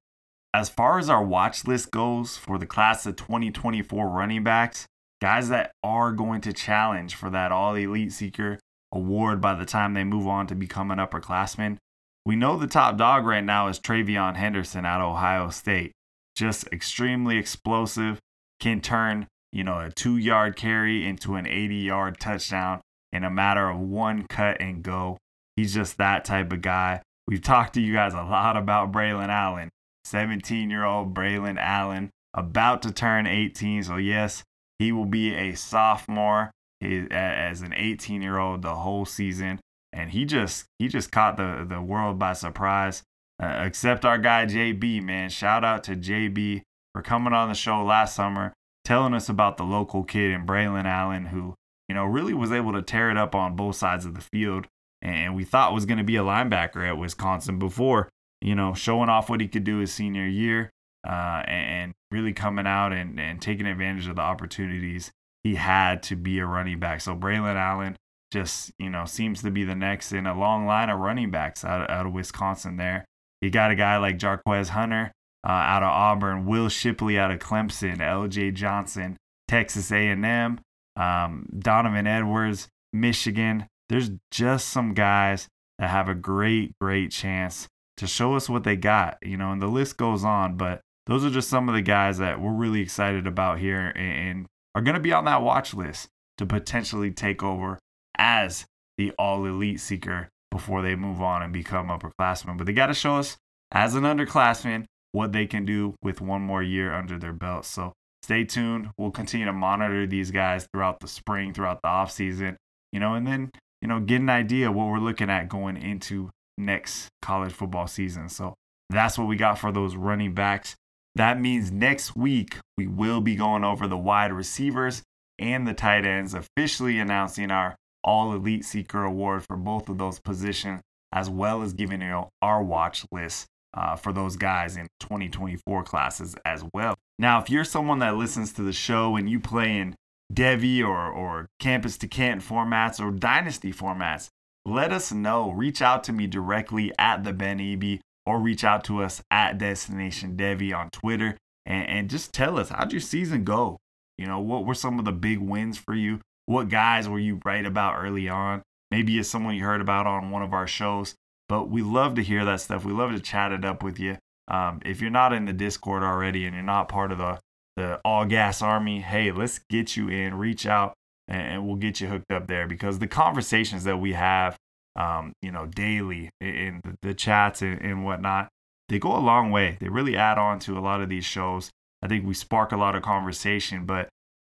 As 0.55 0.69
far 0.69 0.99
as 0.99 1.09
our 1.09 1.25
watch 1.25 1.67
list 1.67 1.91
goes 1.91 2.37
for 2.37 2.59
the 2.59 2.67
class 2.67 3.07
of 3.07 3.17
2024 3.17 4.09
running 4.09 4.45
backs, 4.45 4.87
guys 5.21 5.49
that 5.49 5.73
are 5.83 6.13
going 6.13 6.41
to 6.43 6.53
challenge 6.53 7.15
for 7.15 7.31
that 7.31 7.53
All 7.53 7.75
Elite 7.75 8.13
Seeker 8.13 8.59
award 8.93 9.41
by 9.41 9.55
the 9.55 9.65
time 9.65 9.95
they 9.95 10.05
move 10.05 10.27
on 10.27 10.47
to 10.49 10.55
become 10.55 10.91
an 10.91 10.99
upperclassman, 10.99 11.79
we 12.27 12.37
know 12.37 12.57
the 12.57 12.67
top 12.67 12.99
dog 12.99 13.25
right 13.25 13.43
now 13.43 13.69
is 13.69 13.81
TreVeyon 13.81 14.37
Henderson 14.37 14.85
out 14.85 15.01
of 15.01 15.13
Ohio 15.13 15.49
State. 15.49 15.93
Just 16.37 16.67
extremely 16.73 17.37
explosive, 17.37 18.21
can 18.61 18.81
turn, 18.81 19.27
you 19.53 19.65
know, 19.65 19.81
a 19.81 19.91
two 19.91 20.17
yard 20.17 20.57
carry 20.57 21.07
into 21.07 21.35
an 21.35 21.47
80 21.47 21.77
yard 21.77 22.21
touchdown 22.21 22.81
in 23.13 23.25
a 23.25 23.31
matter 23.31 23.69
of 23.69 23.79
one 23.79 24.27
cut 24.29 24.61
and 24.61 24.83
go. 24.83 25.19
He's 25.57 25.75
just 25.75 25.99
that 25.99 26.25
type 26.25 26.53
of 26.53 26.63
guy. 26.63 27.03
We've 27.27 27.43
talked 27.43 27.75
to 27.75 27.81
you 27.81 27.93
guys 27.93 28.15
a 28.15 28.23
lot 28.23 28.57
about 28.57 28.93
Braylon 28.93 29.29
Allen, 29.29 29.69
17 30.05 30.71
year 30.71 30.85
old 30.85 31.15
Braylon 31.15 31.59
Allen, 31.59 32.11
about 32.35 32.83
to 32.83 32.93
turn 32.93 33.27
18. 33.27 33.85
So, 33.85 33.97
yes, 33.97 34.43
he 34.79 34.93
will 34.93 35.07
be 35.07 35.35
a 35.35 35.55
sophomore 35.55 36.51
as 36.83 37.63
an 37.63 37.73
18 37.75 38.23
year 38.23 38.39
old 38.39 38.63
the 38.63 38.75
whole 38.75 39.05
season 39.05 39.61
and 39.93 40.11
he 40.11 40.25
just 40.25 40.65
he 40.79 40.89
just 40.89 41.13
caught 41.13 41.37
the 41.37 41.67
the 41.69 41.81
world 41.81 42.19
by 42.19 42.33
surprise. 42.33 43.03
Uh, 43.43 43.65
except 43.67 44.05
our 44.05 44.19
guy 44.19 44.47
JB, 44.47 45.03
man. 45.03 45.29
Shout 45.29 45.65
out 45.65 45.83
to 45.85 45.97
JB 45.97 46.63
for 46.93 47.03
coming 47.03 47.33
on 47.33 47.49
the 47.49 47.55
show 47.55 47.83
last 47.83 48.15
summer, 48.15 48.53
telling 48.85 49.15
us 49.15 49.29
about 49.29 49.57
the 49.57 49.65
local 49.65 50.05
kid 50.05 50.31
in 50.31 50.47
Braylon 50.47 50.85
Allen, 50.85 51.27
who 51.27 51.55
you 51.89 51.95
know 51.95 52.05
really 52.05 52.35
was 52.35 52.53
able 52.53 52.73
to 52.73 52.83
tear 52.83 53.11
it 53.11 53.17
up 53.17 53.35
on 53.35 53.57
both 53.57 53.77
sides 53.77 54.05
of 54.05 54.15
the 54.15 54.21
field, 54.21 54.67
and 55.01 55.35
we 55.35 55.45
thought 55.45 55.75
was 55.75 55.87
going 55.87 55.99
to 55.99 56.05
be 56.05 56.17
a 56.17 56.23
linebacker 56.23 56.87
at 56.87 56.99
Wisconsin 56.99 57.59
before 57.59 58.09
you 58.41 58.55
know 58.55 58.75
showing 58.75 59.09
off 59.09 59.29
what 59.29 59.41
he 59.41 59.49
could 59.49 59.65
do 59.65 59.79
his 59.79 59.93
senior 59.93 60.27
year, 60.27 60.71
uh, 61.07 61.43
and 61.47 61.93
really 62.11 62.33
coming 62.33 62.67
out 62.67 62.93
and, 62.93 63.19
and 63.19 63.41
taking 63.41 63.67
advantage 63.67 64.07
of 64.07 64.17
the 64.17 64.23
opportunities 64.23 65.11
he 65.43 65.57
had 65.57 66.03
to 66.05 66.17
be 66.17 66.39
a 66.39 66.47
running 66.47 66.79
back. 66.79 67.01
So 67.01 67.17
Braylon 67.17 67.57
Allen 67.57 67.97
just 68.33 68.73
you 68.79 68.89
know 68.89 69.05
seems 69.05 69.43
to 69.43 69.51
be 69.51 69.65
the 69.65 69.75
next 69.75 70.13
in 70.13 70.27
a 70.27 70.39
long 70.39 70.67
line 70.67 70.89
of 70.89 70.99
running 70.99 71.31
backs 71.31 71.65
out, 71.65 71.89
out 71.91 72.07
of 72.07 72.13
Wisconsin. 72.13 72.77
There, 72.77 73.05
you 73.41 73.51
got 73.51 73.71
a 73.71 73.75
guy 73.75 73.97
like 73.99 74.19
Jarquez 74.19 74.69
Hunter 74.69 75.13
uh, 75.45 75.51
out 75.51 75.83
of 75.83 75.89
Auburn, 75.89 76.47
Will 76.47 76.69
Shipley 76.69 77.19
out 77.19 77.31
of 77.31 77.41
Clemson, 77.41 78.01
L.J. 78.01 78.53
Johnson, 78.53 79.17
Texas 79.49 79.91
A&M, 79.91 80.61
um, 80.97 81.47
Donovan 81.59 82.07
Edwards, 82.07 82.69
Michigan. 82.93 83.67
There's 83.89 84.11
just 84.31 84.69
some 84.69 84.95
guys 84.95 85.49
that 85.79 85.91
have 85.91 86.09
a 86.09 86.15
great, 86.15 86.75
great 86.81 87.11
chance 87.11 87.69
to 87.97 88.07
show 88.07 88.35
us 88.35 88.49
what 88.49 88.65
they 88.65 88.77
got, 88.77 89.19
you 89.23 89.37
know, 89.37 89.53
and 89.53 89.61
the 89.61 89.67
list 89.67 89.97
goes 89.97 90.25
on, 90.25 90.57
but 90.57 90.81
those 91.07 91.25
are 91.25 91.31
just 91.31 91.49
some 91.49 91.69
of 91.69 91.75
the 91.75 91.83
guys 91.83 92.19
that 92.19 92.41
we're 92.41 92.53
really 92.53 92.81
excited 92.81 93.27
about 93.27 93.59
here 93.59 93.93
and 93.97 94.47
are 94.75 94.83
going 94.83 94.95
to 94.95 95.01
be 95.01 95.13
on 95.13 95.25
that 95.25 95.43
watch 95.43 95.75
list 95.75 96.09
to 96.39 96.47
potentially 96.47 97.11
take 97.11 97.43
over 97.43 97.79
as 98.17 98.65
the 98.97 99.13
all 99.19 99.45
elite 99.45 99.81
seeker 99.81 100.29
before 100.51 100.83
they 100.83 100.95
move 100.95 101.21
on 101.21 101.43
and 101.43 101.53
become 101.53 101.89
upperclassmen. 101.89 102.57
But 102.57 102.67
they 102.67 102.73
got 102.73 102.87
to 102.87 102.95
show 102.95 103.17
us 103.17 103.37
as 103.73 103.95
an 103.95 104.05
underclassman 104.05 104.85
what 105.13 105.33
they 105.33 105.47
can 105.47 105.65
do 105.65 105.95
with 106.03 106.21
one 106.21 106.43
more 106.43 106.63
year 106.63 106.95
under 106.95 107.19
their 107.19 107.33
belt. 107.33 107.65
So 107.65 107.93
stay 108.23 108.45
tuned. 108.45 108.91
We'll 108.99 109.11
continue 109.11 109.47
to 109.47 109.53
monitor 109.53 110.07
these 110.07 110.31
guys 110.31 110.67
throughout 110.73 111.01
the 111.01 111.09
spring, 111.09 111.53
throughout 111.53 111.81
the 111.83 111.89
off 111.89 112.11
season, 112.13 112.57
you 112.93 113.01
know, 113.01 113.15
and 113.15 113.27
then, 113.27 113.51
you 113.81 113.89
know, 113.89 114.01
get 114.01 114.21
an 114.21 114.31
idea 114.31 114.71
what 114.71 114.89
we're 114.89 114.99
looking 114.99 115.31
at 115.31 115.49
going 115.49 115.77
into 115.77 116.31
next 116.59 117.09
college 117.21 117.53
football 117.53 117.87
season. 117.87 118.29
So 118.29 118.55
that's 118.91 119.19
what 119.19 119.27
we 119.27 119.37
got 119.37 119.59
for 119.59 119.73
those 119.73 119.97
running 119.97 120.35
backs. 120.35 120.77
That 121.15 121.41
means 121.41 121.71
next 121.71 122.17
week 122.17 122.59
we 122.77 122.87
will 122.87 123.21
be 123.21 123.35
going 123.35 123.65
over 123.65 123.87
the 123.87 123.99
wide 123.99 124.33
receivers 124.33 125.03
and 125.39 125.67
the 125.67 125.75
tight 125.75 126.07
ends, 126.07 126.35
officially 126.35 126.99
announcing 126.99 127.51
our 127.51 127.77
All 128.05 128.33
Elite 128.33 128.65
Seeker 128.65 129.05
Award 129.05 129.45
for 129.45 129.57
both 129.57 129.89
of 129.89 129.99
those 129.99 130.19
positions, 130.21 130.81
as 131.13 131.29
well 131.29 131.63
as 131.63 131.73
giving 131.73 132.01
you 132.01 132.29
our 132.41 132.63
watch 132.63 133.05
list 133.13 133.47
uh, 133.75 133.97
for 133.97 134.13
those 134.13 134.37
guys 134.37 134.77
in 134.77 134.87
2024 135.01 135.83
classes 135.85 136.37
as 136.45 136.65
well. 136.73 136.95
Now, 137.23 137.41
if 137.41 137.49
you're 137.49 137.63
someone 137.63 138.01
that 138.01 138.17
listens 138.17 138.53
to 138.55 138.63
the 138.63 138.73
show 138.73 139.15
and 139.15 139.31
you 139.31 139.39
play 139.39 139.79
in 139.79 139.95
Devy 140.35 140.83
or, 140.83 141.09
or 141.09 141.47
Campus 141.61 141.97
to 141.99 142.09
Canton 142.09 142.41
formats 142.41 142.99
or 142.99 143.13
Dynasty 143.13 143.73
formats, 143.73 144.27
let 144.65 144.93
us 144.93 145.13
know. 145.13 145.53
Reach 145.53 145.81
out 145.81 146.03
to 146.05 146.13
me 146.13 146.27
directly 146.27 146.93
at 146.99 147.23
the 147.23 147.33
Ben 147.33 147.61
Eby 147.61 148.01
or 148.27 148.41
reach 148.41 148.65
out 148.65 148.83
to 148.87 149.05
us 149.05 149.23
at 149.31 149.57
Destination 149.57 150.37
Devy 150.37 150.77
on 150.77 150.91
Twitter 150.91 151.39
and, 151.65 151.89
and 151.89 152.11
just 152.11 152.33
tell 152.33 152.59
us 152.59 152.71
how'd 152.71 152.91
your 152.91 153.01
season 153.01 153.45
go? 153.45 153.77
You 154.19 154.27
know, 154.27 154.41
what 154.41 154.67
were 154.67 154.75
some 154.75 154.99
of 154.99 155.05
the 155.05 155.13
big 155.13 155.39
wins 155.39 155.79
for 155.79 155.95
you? 155.95 156.21
What 156.47 156.71
guys 156.71 157.09
were 157.09 157.21
you 157.21 157.41
right 157.45 157.65
about 157.65 158.03
early 158.03 158.29
on? 158.29 158.63
Maybe 158.91 159.17
it's 159.17 159.29
someone 159.29 159.55
you 159.55 159.63
heard 159.63 159.81
about 159.81 160.09
on 160.09 160.33
one 160.33 160.43
of 160.43 160.53
our 160.53 160.67
shows. 160.67 161.15
But 161.49 161.71
we 161.71 161.83
love 161.83 162.17
to 162.17 162.23
hear 162.25 162.45
that 162.45 162.63
stuff. 162.63 162.85
We 162.85 162.93
love 162.93 163.13
to 163.13 163.21
chat 163.21 163.53
it 163.53 163.65
up 163.65 163.85
with 163.85 164.01
you. 164.01 164.17
Um, 164.53 164.81
if 164.85 165.01
you're 165.01 165.11
not 165.11 165.33
in 165.33 165.47
the 165.47 165.53
Discord 165.53 166.03
already 166.03 166.45
and 166.47 166.55
you're 166.55 166.63
not 166.63 166.89
part 166.89 167.11
of 167.11 167.19
the 167.19 167.41
the 167.77 168.01
All 168.05 168.27
Gas 168.27 168.61
Army, 168.61 169.01
hey, 169.01 169.33
let's 169.33 169.61
get 169.71 169.97
you 169.97 170.09
in. 170.09 170.35
Reach 170.35 170.67
out 170.67 170.95
and, 171.27 171.67
we'll 171.67 171.77
get 171.77 172.01
you 172.01 172.09
hooked 172.09 172.31
up 172.31 172.47
there 172.47 172.67
because 172.67 172.99
the 172.99 173.07
conversations 173.07 173.85
that 173.85 173.97
we 173.97 174.13
have, 174.13 174.57
um, 174.95 175.33
you 175.41 175.51
know, 175.51 175.67
daily 175.67 176.31
in 176.41 176.83
the, 177.01 177.15
chats 177.15 177.63
and, 177.63 177.81
and 177.81 178.05
whatnot, 178.05 178.49
they 178.89 178.99
go 178.99 179.17
a 179.17 179.19
long 179.21 179.51
way. 179.51 179.79
They 179.81 179.89
really 179.89 180.17
add 180.17 180.37
on 180.37 180.59
to 180.61 180.77
a 180.77 180.81
lot 180.81 181.01
of 181.01 181.09
these 181.09 181.25
shows. 181.25 181.71
I 182.03 182.09
think 182.09 182.27
we 182.27 182.35
spark 182.35 182.73
a 182.73 182.77
lot 182.77 182.95
of 182.95 183.03
conversation, 183.03 183.87
but 183.87 184.09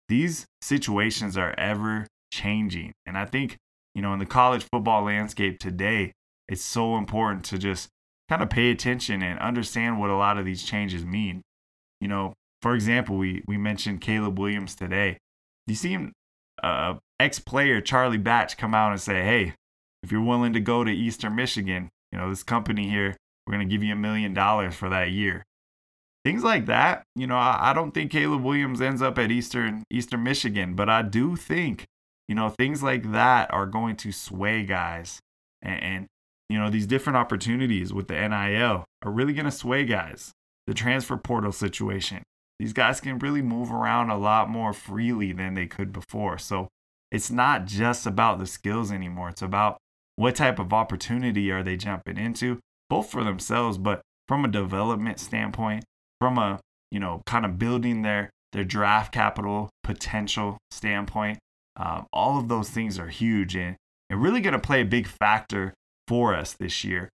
these 0.09 0.47
situations 0.61 1.37
are 1.37 1.55
ever 1.57 2.09
changing. 2.33 2.93
And 3.07 3.17
I 3.17 3.25
think, 3.25 3.57
you 3.95 4.03
know, 4.03 4.13
in 4.15 4.19
the 4.19 4.27
college 4.27 4.65
football 4.73 5.05
landscape 5.05 5.61
today, 5.61 6.13
it's 6.49 6.63
so 6.63 6.97
important 6.97 7.45
to 7.47 7.59
just 7.59 7.89
kind 8.29 8.43
of 8.43 8.51
pay 8.51 8.71
attention 8.71 9.23
and 9.23 9.39
understand 9.39 9.99
what 9.99 10.11
a 10.11 10.17
lot 10.17 10.39
of 10.39 10.45
these 10.45 10.63
changes 10.63 11.05
mean. 11.05 11.43
You 12.01 12.09
know, 12.09 12.35
for 12.63 12.75
example, 12.75 13.17
we 13.17 13.43
we 13.47 13.57
mentioned 13.59 14.01
Caleb 14.01 14.39
Williams 14.39 14.75
today. 14.75 15.19
You 15.67 15.75
see 15.75 15.91
him, 15.91 16.13
uh, 16.63 16.95
ex 17.21 17.39
player 17.39 17.81
Charlie 17.81 18.19
Batch 18.19 18.57
come 18.57 18.75
out 18.75 18.93
and 18.93 19.01
say, 19.01 19.23
"Hey, 19.23 19.55
if 20.03 20.11
you're 20.11 20.23
willing 20.23 20.53
to 20.53 20.61
go 20.61 20.85
to 20.85 20.91
Eastern 20.91 21.35
Michigan, 21.35 21.91
you 22.11 22.19
know 22.19 22.31
this 22.31 22.43
company 22.43 22.89
here, 22.89 23.17
we're 23.47 23.53
gonna 23.53 23.65
give 23.65 23.83
you 23.83 23.93
a 23.93 23.97
million 23.97 24.33
dollars 24.33 24.75
for 24.75 24.89
that 24.89 25.11
year." 25.11 25.45
Things 26.25 26.45
like 26.45 26.67
that. 26.67 27.03
You 27.17 27.27
know, 27.27 27.37
I, 27.37 27.71
I 27.71 27.73
don't 27.73 27.93
think 27.93 28.13
Caleb 28.13 28.43
Williams 28.43 28.81
ends 28.81 29.03
up 29.03 29.19
at 29.19 29.33
Eastern 29.33 29.83
Eastern 29.91 30.23
Michigan, 30.23 30.75
but 30.75 30.89
I 30.89 31.03
do 31.03 31.35
think, 31.35 31.85
you 32.29 32.35
know, 32.37 32.49
things 32.49 32.83
like 32.83 33.11
that 33.11 33.53
are 33.53 33.67
going 33.67 33.97
to 33.97 34.13
sway 34.13 34.63
guys 34.63 35.19
and, 35.61 35.83
and 35.83 36.07
you 36.53 36.59
know, 36.59 36.69
these 36.69 36.87
different 36.87 37.17
opportunities 37.17 37.95
with 37.95 38.09
the 38.09 38.15
NIL 38.15 38.85
are 39.03 39.11
really 39.11 39.33
going 39.33 39.47
to 39.47 39.51
sway 39.51 39.87
guys. 39.87 40.33
The 40.67 40.75
transfer 40.75 41.17
portal 41.17 41.51
situation, 41.51 42.23
these 42.59 42.75
guys 42.75 43.01
can 43.01 43.19
really 43.19 43.41
move 43.41 43.73
around 43.73 44.11
a 44.11 44.19
lot 44.19 44.51
more 44.51 44.75
freely 44.75 45.33
than 45.33 45.55
they 45.55 45.67
could 45.67 45.93
before. 45.93 46.37
So 46.37 46.69
it's 47.11 47.31
not 47.31 47.65
just 47.65 48.07
about 48.07 48.39
the 48.39 48.47
skills 48.47 48.93
anymore. 48.93 49.31
It's 49.31 49.41
about 49.41 49.79
what 50.17 50.37
type 50.37 50.59
of 50.59 50.75
opportunity 50.75 51.51
are 51.51 51.63
they 51.63 51.79
jumping 51.79 52.19
into, 52.19 52.61
both 52.91 53.11
for 53.11 53.25
themselves, 53.25 53.79
but 53.79 54.03
from 54.29 54.45
a 54.45 54.49
development 54.49 55.19
standpoint, 55.19 55.85
from 56.21 56.37
a, 56.37 56.61
you 56.91 57.01
know, 57.01 57.23
kind 57.25 57.47
of 57.47 57.59
building 57.59 58.03
their 58.03 58.29
their 58.53 58.65
draft 58.65 59.13
capital 59.13 59.71
potential 59.83 60.59
standpoint. 60.71 61.39
Um, 61.77 62.05
all 62.13 62.39
of 62.39 62.49
those 62.49 62.69
things 62.69 62.99
are 62.99 63.09
huge 63.09 63.57
and, 63.57 63.77
and 64.11 64.23
really 64.23 64.43
going 64.43 64.53
to 64.53 64.59
play 64.59 64.83
a 64.83 64.85
big 64.85 65.07
factor 65.07 65.73
for 66.09 66.35
us 66.35 66.55
this 66.55 66.85
year. 66.85 67.09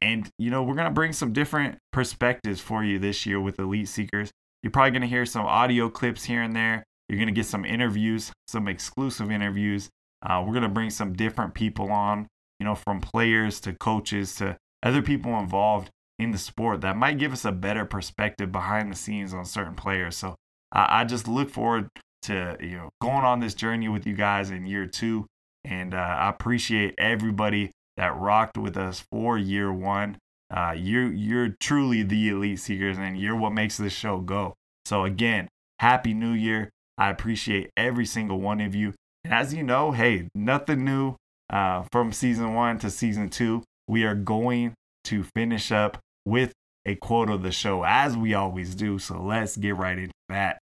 And, 0.00 0.28
you 0.38 0.50
know, 0.50 0.62
we're 0.62 0.74
going 0.74 0.86
to 0.86 0.92
bring 0.92 1.12
some 1.12 1.32
different 1.32 1.78
perspectives 1.92 2.60
for 2.60 2.84
you 2.84 2.98
this 2.98 3.24
year 3.24 3.40
with 3.40 3.58
Elite 3.58 3.88
Seekers. 3.88 4.30
You're 4.62 4.70
probably 4.70 4.90
going 4.90 5.02
to 5.02 5.08
hear 5.08 5.26
some 5.26 5.46
audio 5.46 5.88
clips 5.88 6.24
here 6.24 6.42
and 6.42 6.54
there. 6.54 6.84
You're 7.08 7.18
going 7.18 7.28
to 7.28 7.34
get 7.34 7.46
some 7.46 7.64
interviews, 7.64 8.32
some 8.48 8.68
exclusive 8.68 9.30
interviews. 9.30 9.88
Uh, 10.22 10.42
we're 10.44 10.52
going 10.52 10.62
to 10.62 10.68
bring 10.68 10.90
some 10.90 11.12
different 11.12 11.54
people 11.54 11.90
on, 11.90 12.26
you 12.58 12.64
know, 12.64 12.74
from 12.74 13.00
players 13.00 13.60
to 13.60 13.74
coaches 13.74 14.34
to 14.36 14.56
other 14.82 15.02
people 15.02 15.38
involved 15.38 15.90
in 16.18 16.30
the 16.30 16.38
sport 16.38 16.80
that 16.80 16.96
might 16.96 17.18
give 17.18 17.32
us 17.32 17.44
a 17.44 17.52
better 17.52 17.84
perspective 17.84 18.52
behind 18.52 18.90
the 18.90 18.96
scenes 18.96 19.34
on 19.34 19.44
certain 19.44 19.74
players. 19.74 20.16
So 20.16 20.34
I, 20.72 21.00
I 21.00 21.04
just 21.04 21.28
look 21.28 21.50
forward 21.50 21.88
to, 22.22 22.56
you 22.60 22.76
know, 22.76 22.88
going 23.00 23.24
on 23.24 23.40
this 23.40 23.54
journey 23.54 23.88
with 23.88 24.06
you 24.06 24.14
guys 24.14 24.50
in 24.50 24.66
year 24.66 24.86
two. 24.86 25.26
And 25.64 25.94
uh, 25.94 25.98
I 25.98 26.28
appreciate 26.28 26.94
everybody 26.98 27.70
that 27.96 28.16
rocked 28.16 28.58
with 28.58 28.76
us 28.76 29.04
for 29.10 29.38
year 29.38 29.72
one. 29.72 30.18
Uh, 30.50 30.74
you're 30.76 31.12
you're 31.12 31.56
truly 31.60 32.02
the 32.02 32.28
elite 32.28 32.60
seekers, 32.60 32.98
and 32.98 33.18
you're 33.18 33.36
what 33.36 33.52
makes 33.52 33.76
this 33.76 33.92
show 33.92 34.18
go. 34.18 34.54
So 34.84 35.04
again, 35.04 35.48
happy 35.80 36.14
New 36.14 36.32
Year! 36.32 36.70
I 36.98 37.10
appreciate 37.10 37.70
every 37.76 38.06
single 38.06 38.40
one 38.40 38.60
of 38.60 38.74
you. 38.74 38.94
And 39.24 39.32
as 39.32 39.54
you 39.54 39.62
know, 39.62 39.92
hey, 39.92 40.28
nothing 40.34 40.84
new 40.84 41.16
uh, 41.50 41.84
from 41.90 42.12
season 42.12 42.54
one 42.54 42.78
to 42.80 42.90
season 42.90 43.30
two. 43.30 43.62
We 43.88 44.04
are 44.04 44.14
going 44.14 44.74
to 45.04 45.24
finish 45.34 45.72
up 45.72 45.98
with 46.24 46.52
a 46.86 46.94
quote 46.94 47.30
of 47.30 47.42
the 47.42 47.52
show, 47.52 47.84
as 47.84 48.16
we 48.16 48.34
always 48.34 48.74
do. 48.74 48.98
So 48.98 49.20
let's 49.20 49.56
get 49.56 49.76
right 49.76 49.98
into 49.98 50.12
that. 50.28 50.58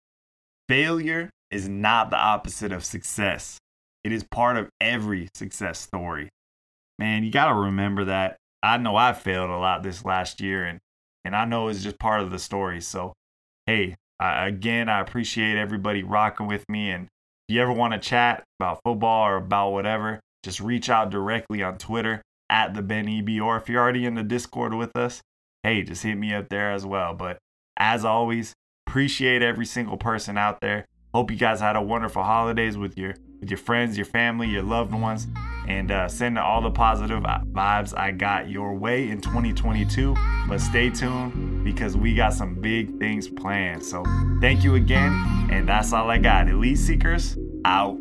Failure 0.68 1.30
is 1.52 1.68
not 1.68 2.10
the 2.10 2.18
opposite 2.18 2.72
of 2.72 2.86
success. 2.86 3.58
It 4.04 4.12
is 4.12 4.24
part 4.24 4.58
of 4.58 4.70
every 4.80 5.30
success 5.34 5.80
story 5.80 6.30
man, 7.00 7.24
you 7.24 7.32
got 7.32 7.48
to 7.48 7.56
remember 7.56 8.06
that. 8.06 8.36
I 8.62 8.78
know 8.78 8.96
I 8.96 9.14
failed 9.14 9.50
a 9.50 9.58
lot 9.58 9.82
this 9.82 10.04
last 10.04 10.42
year, 10.42 10.66
and 10.66 10.80
and 11.24 11.36
I 11.36 11.46
know 11.46 11.70
it's 11.70 11.82
just 11.82 11.98
part 11.98 12.22
of 12.22 12.30
the 12.30 12.40
story. 12.40 12.82
So, 12.82 13.14
hey, 13.66 13.96
I, 14.20 14.48
again, 14.48 14.90
I 14.90 15.00
appreciate 15.00 15.58
everybody 15.58 16.04
rocking 16.04 16.48
with 16.48 16.68
me. 16.70 16.92
And 16.92 17.06
if 17.48 17.56
you 17.56 17.62
ever 17.62 17.72
want 17.72 17.94
to 17.94 18.00
chat 18.00 18.44
about 18.60 18.82
football 18.84 19.26
or 19.26 19.38
about 19.38 19.72
whatever, 19.72 20.20
just 20.44 20.60
reach 20.60 20.90
out 20.90 21.10
directly 21.10 21.64
on 21.64 21.78
Twitter 21.78 22.22
at 22.50 22.74
the 22.74 22.82
Ben 22.82 23.08
EB, 23.08 23.42
or 23.42 23.58
if 23.58 23.70
you're 23.70 23.82
already 23.82 24.06
in 24.06 24.16
the 24.16 24.24
Discord 24.24 24.74
with 24.74 24.96
us, 24.96 25.22
hey, 25.64 25.84
just 25.84 26.04
hit 26.04 26.16
me 26.16 26.34
up 26.34 26.50
there 26.50 26.72
as 26.72 26.86
well. 26.86 27.14
But 27.14 27.38
as 27.78 28.04
always, 28.04 28.54
appreciate 28.88 29.42
every 29.42 29.66
single 29.66 29.98
person 29.98 30.38
out 30.38 30.60
there. 30.62 30.86
Hope 31.14 31.32
you 31.32 31.38
guys 31.38 31.60
had 31.60 31.76
a 31.76 31.82
wonderful 31.82 32.24
holidays 32.24 32.78
with 32.78 32.98
your 32.98 33.16
with 33.40 33.50
your 33.50 33.58
friends, 33.58 33.98
your 33.98 34.06
family, 34.06 34.50
your 34.50 34.64
loved 34.64 34.94
ones, 34.94 35.28
and 35.70 35.92
uh, 35.92 36.08
send 36.08 36.38
all 36.38 36.62
the 36.62 36.72
positive 36.72 37.22
vibes 37.22 37.98
I 37.98 38.12
got 38.12 38.50
your 38.50 38.74
way 38.74 39.10
in 39.10 39.22
2022. 39.22 40.16
But 40.48 40.60
stay 40.60 40.90
tuned 40.90 41.64
because 41.64 41.96
we 41.96 42.16
got 42.16 42.34
some 42.34 42.56
big 42.56 42.98
things 43.00 43.28
planned. 43.28 43.84
So 43.84 44.04
thank 44.42 44.64
you 44.64 44.76
again, 44.76 45.48
and 45.52 45.70
that's 45.70 45.94
all 45.94 46.10
I 46.10 46.18
got. 46.18 46.50
Elite 46.50 46.78
Seekers 46.78 47.38
out. 47.66 47.98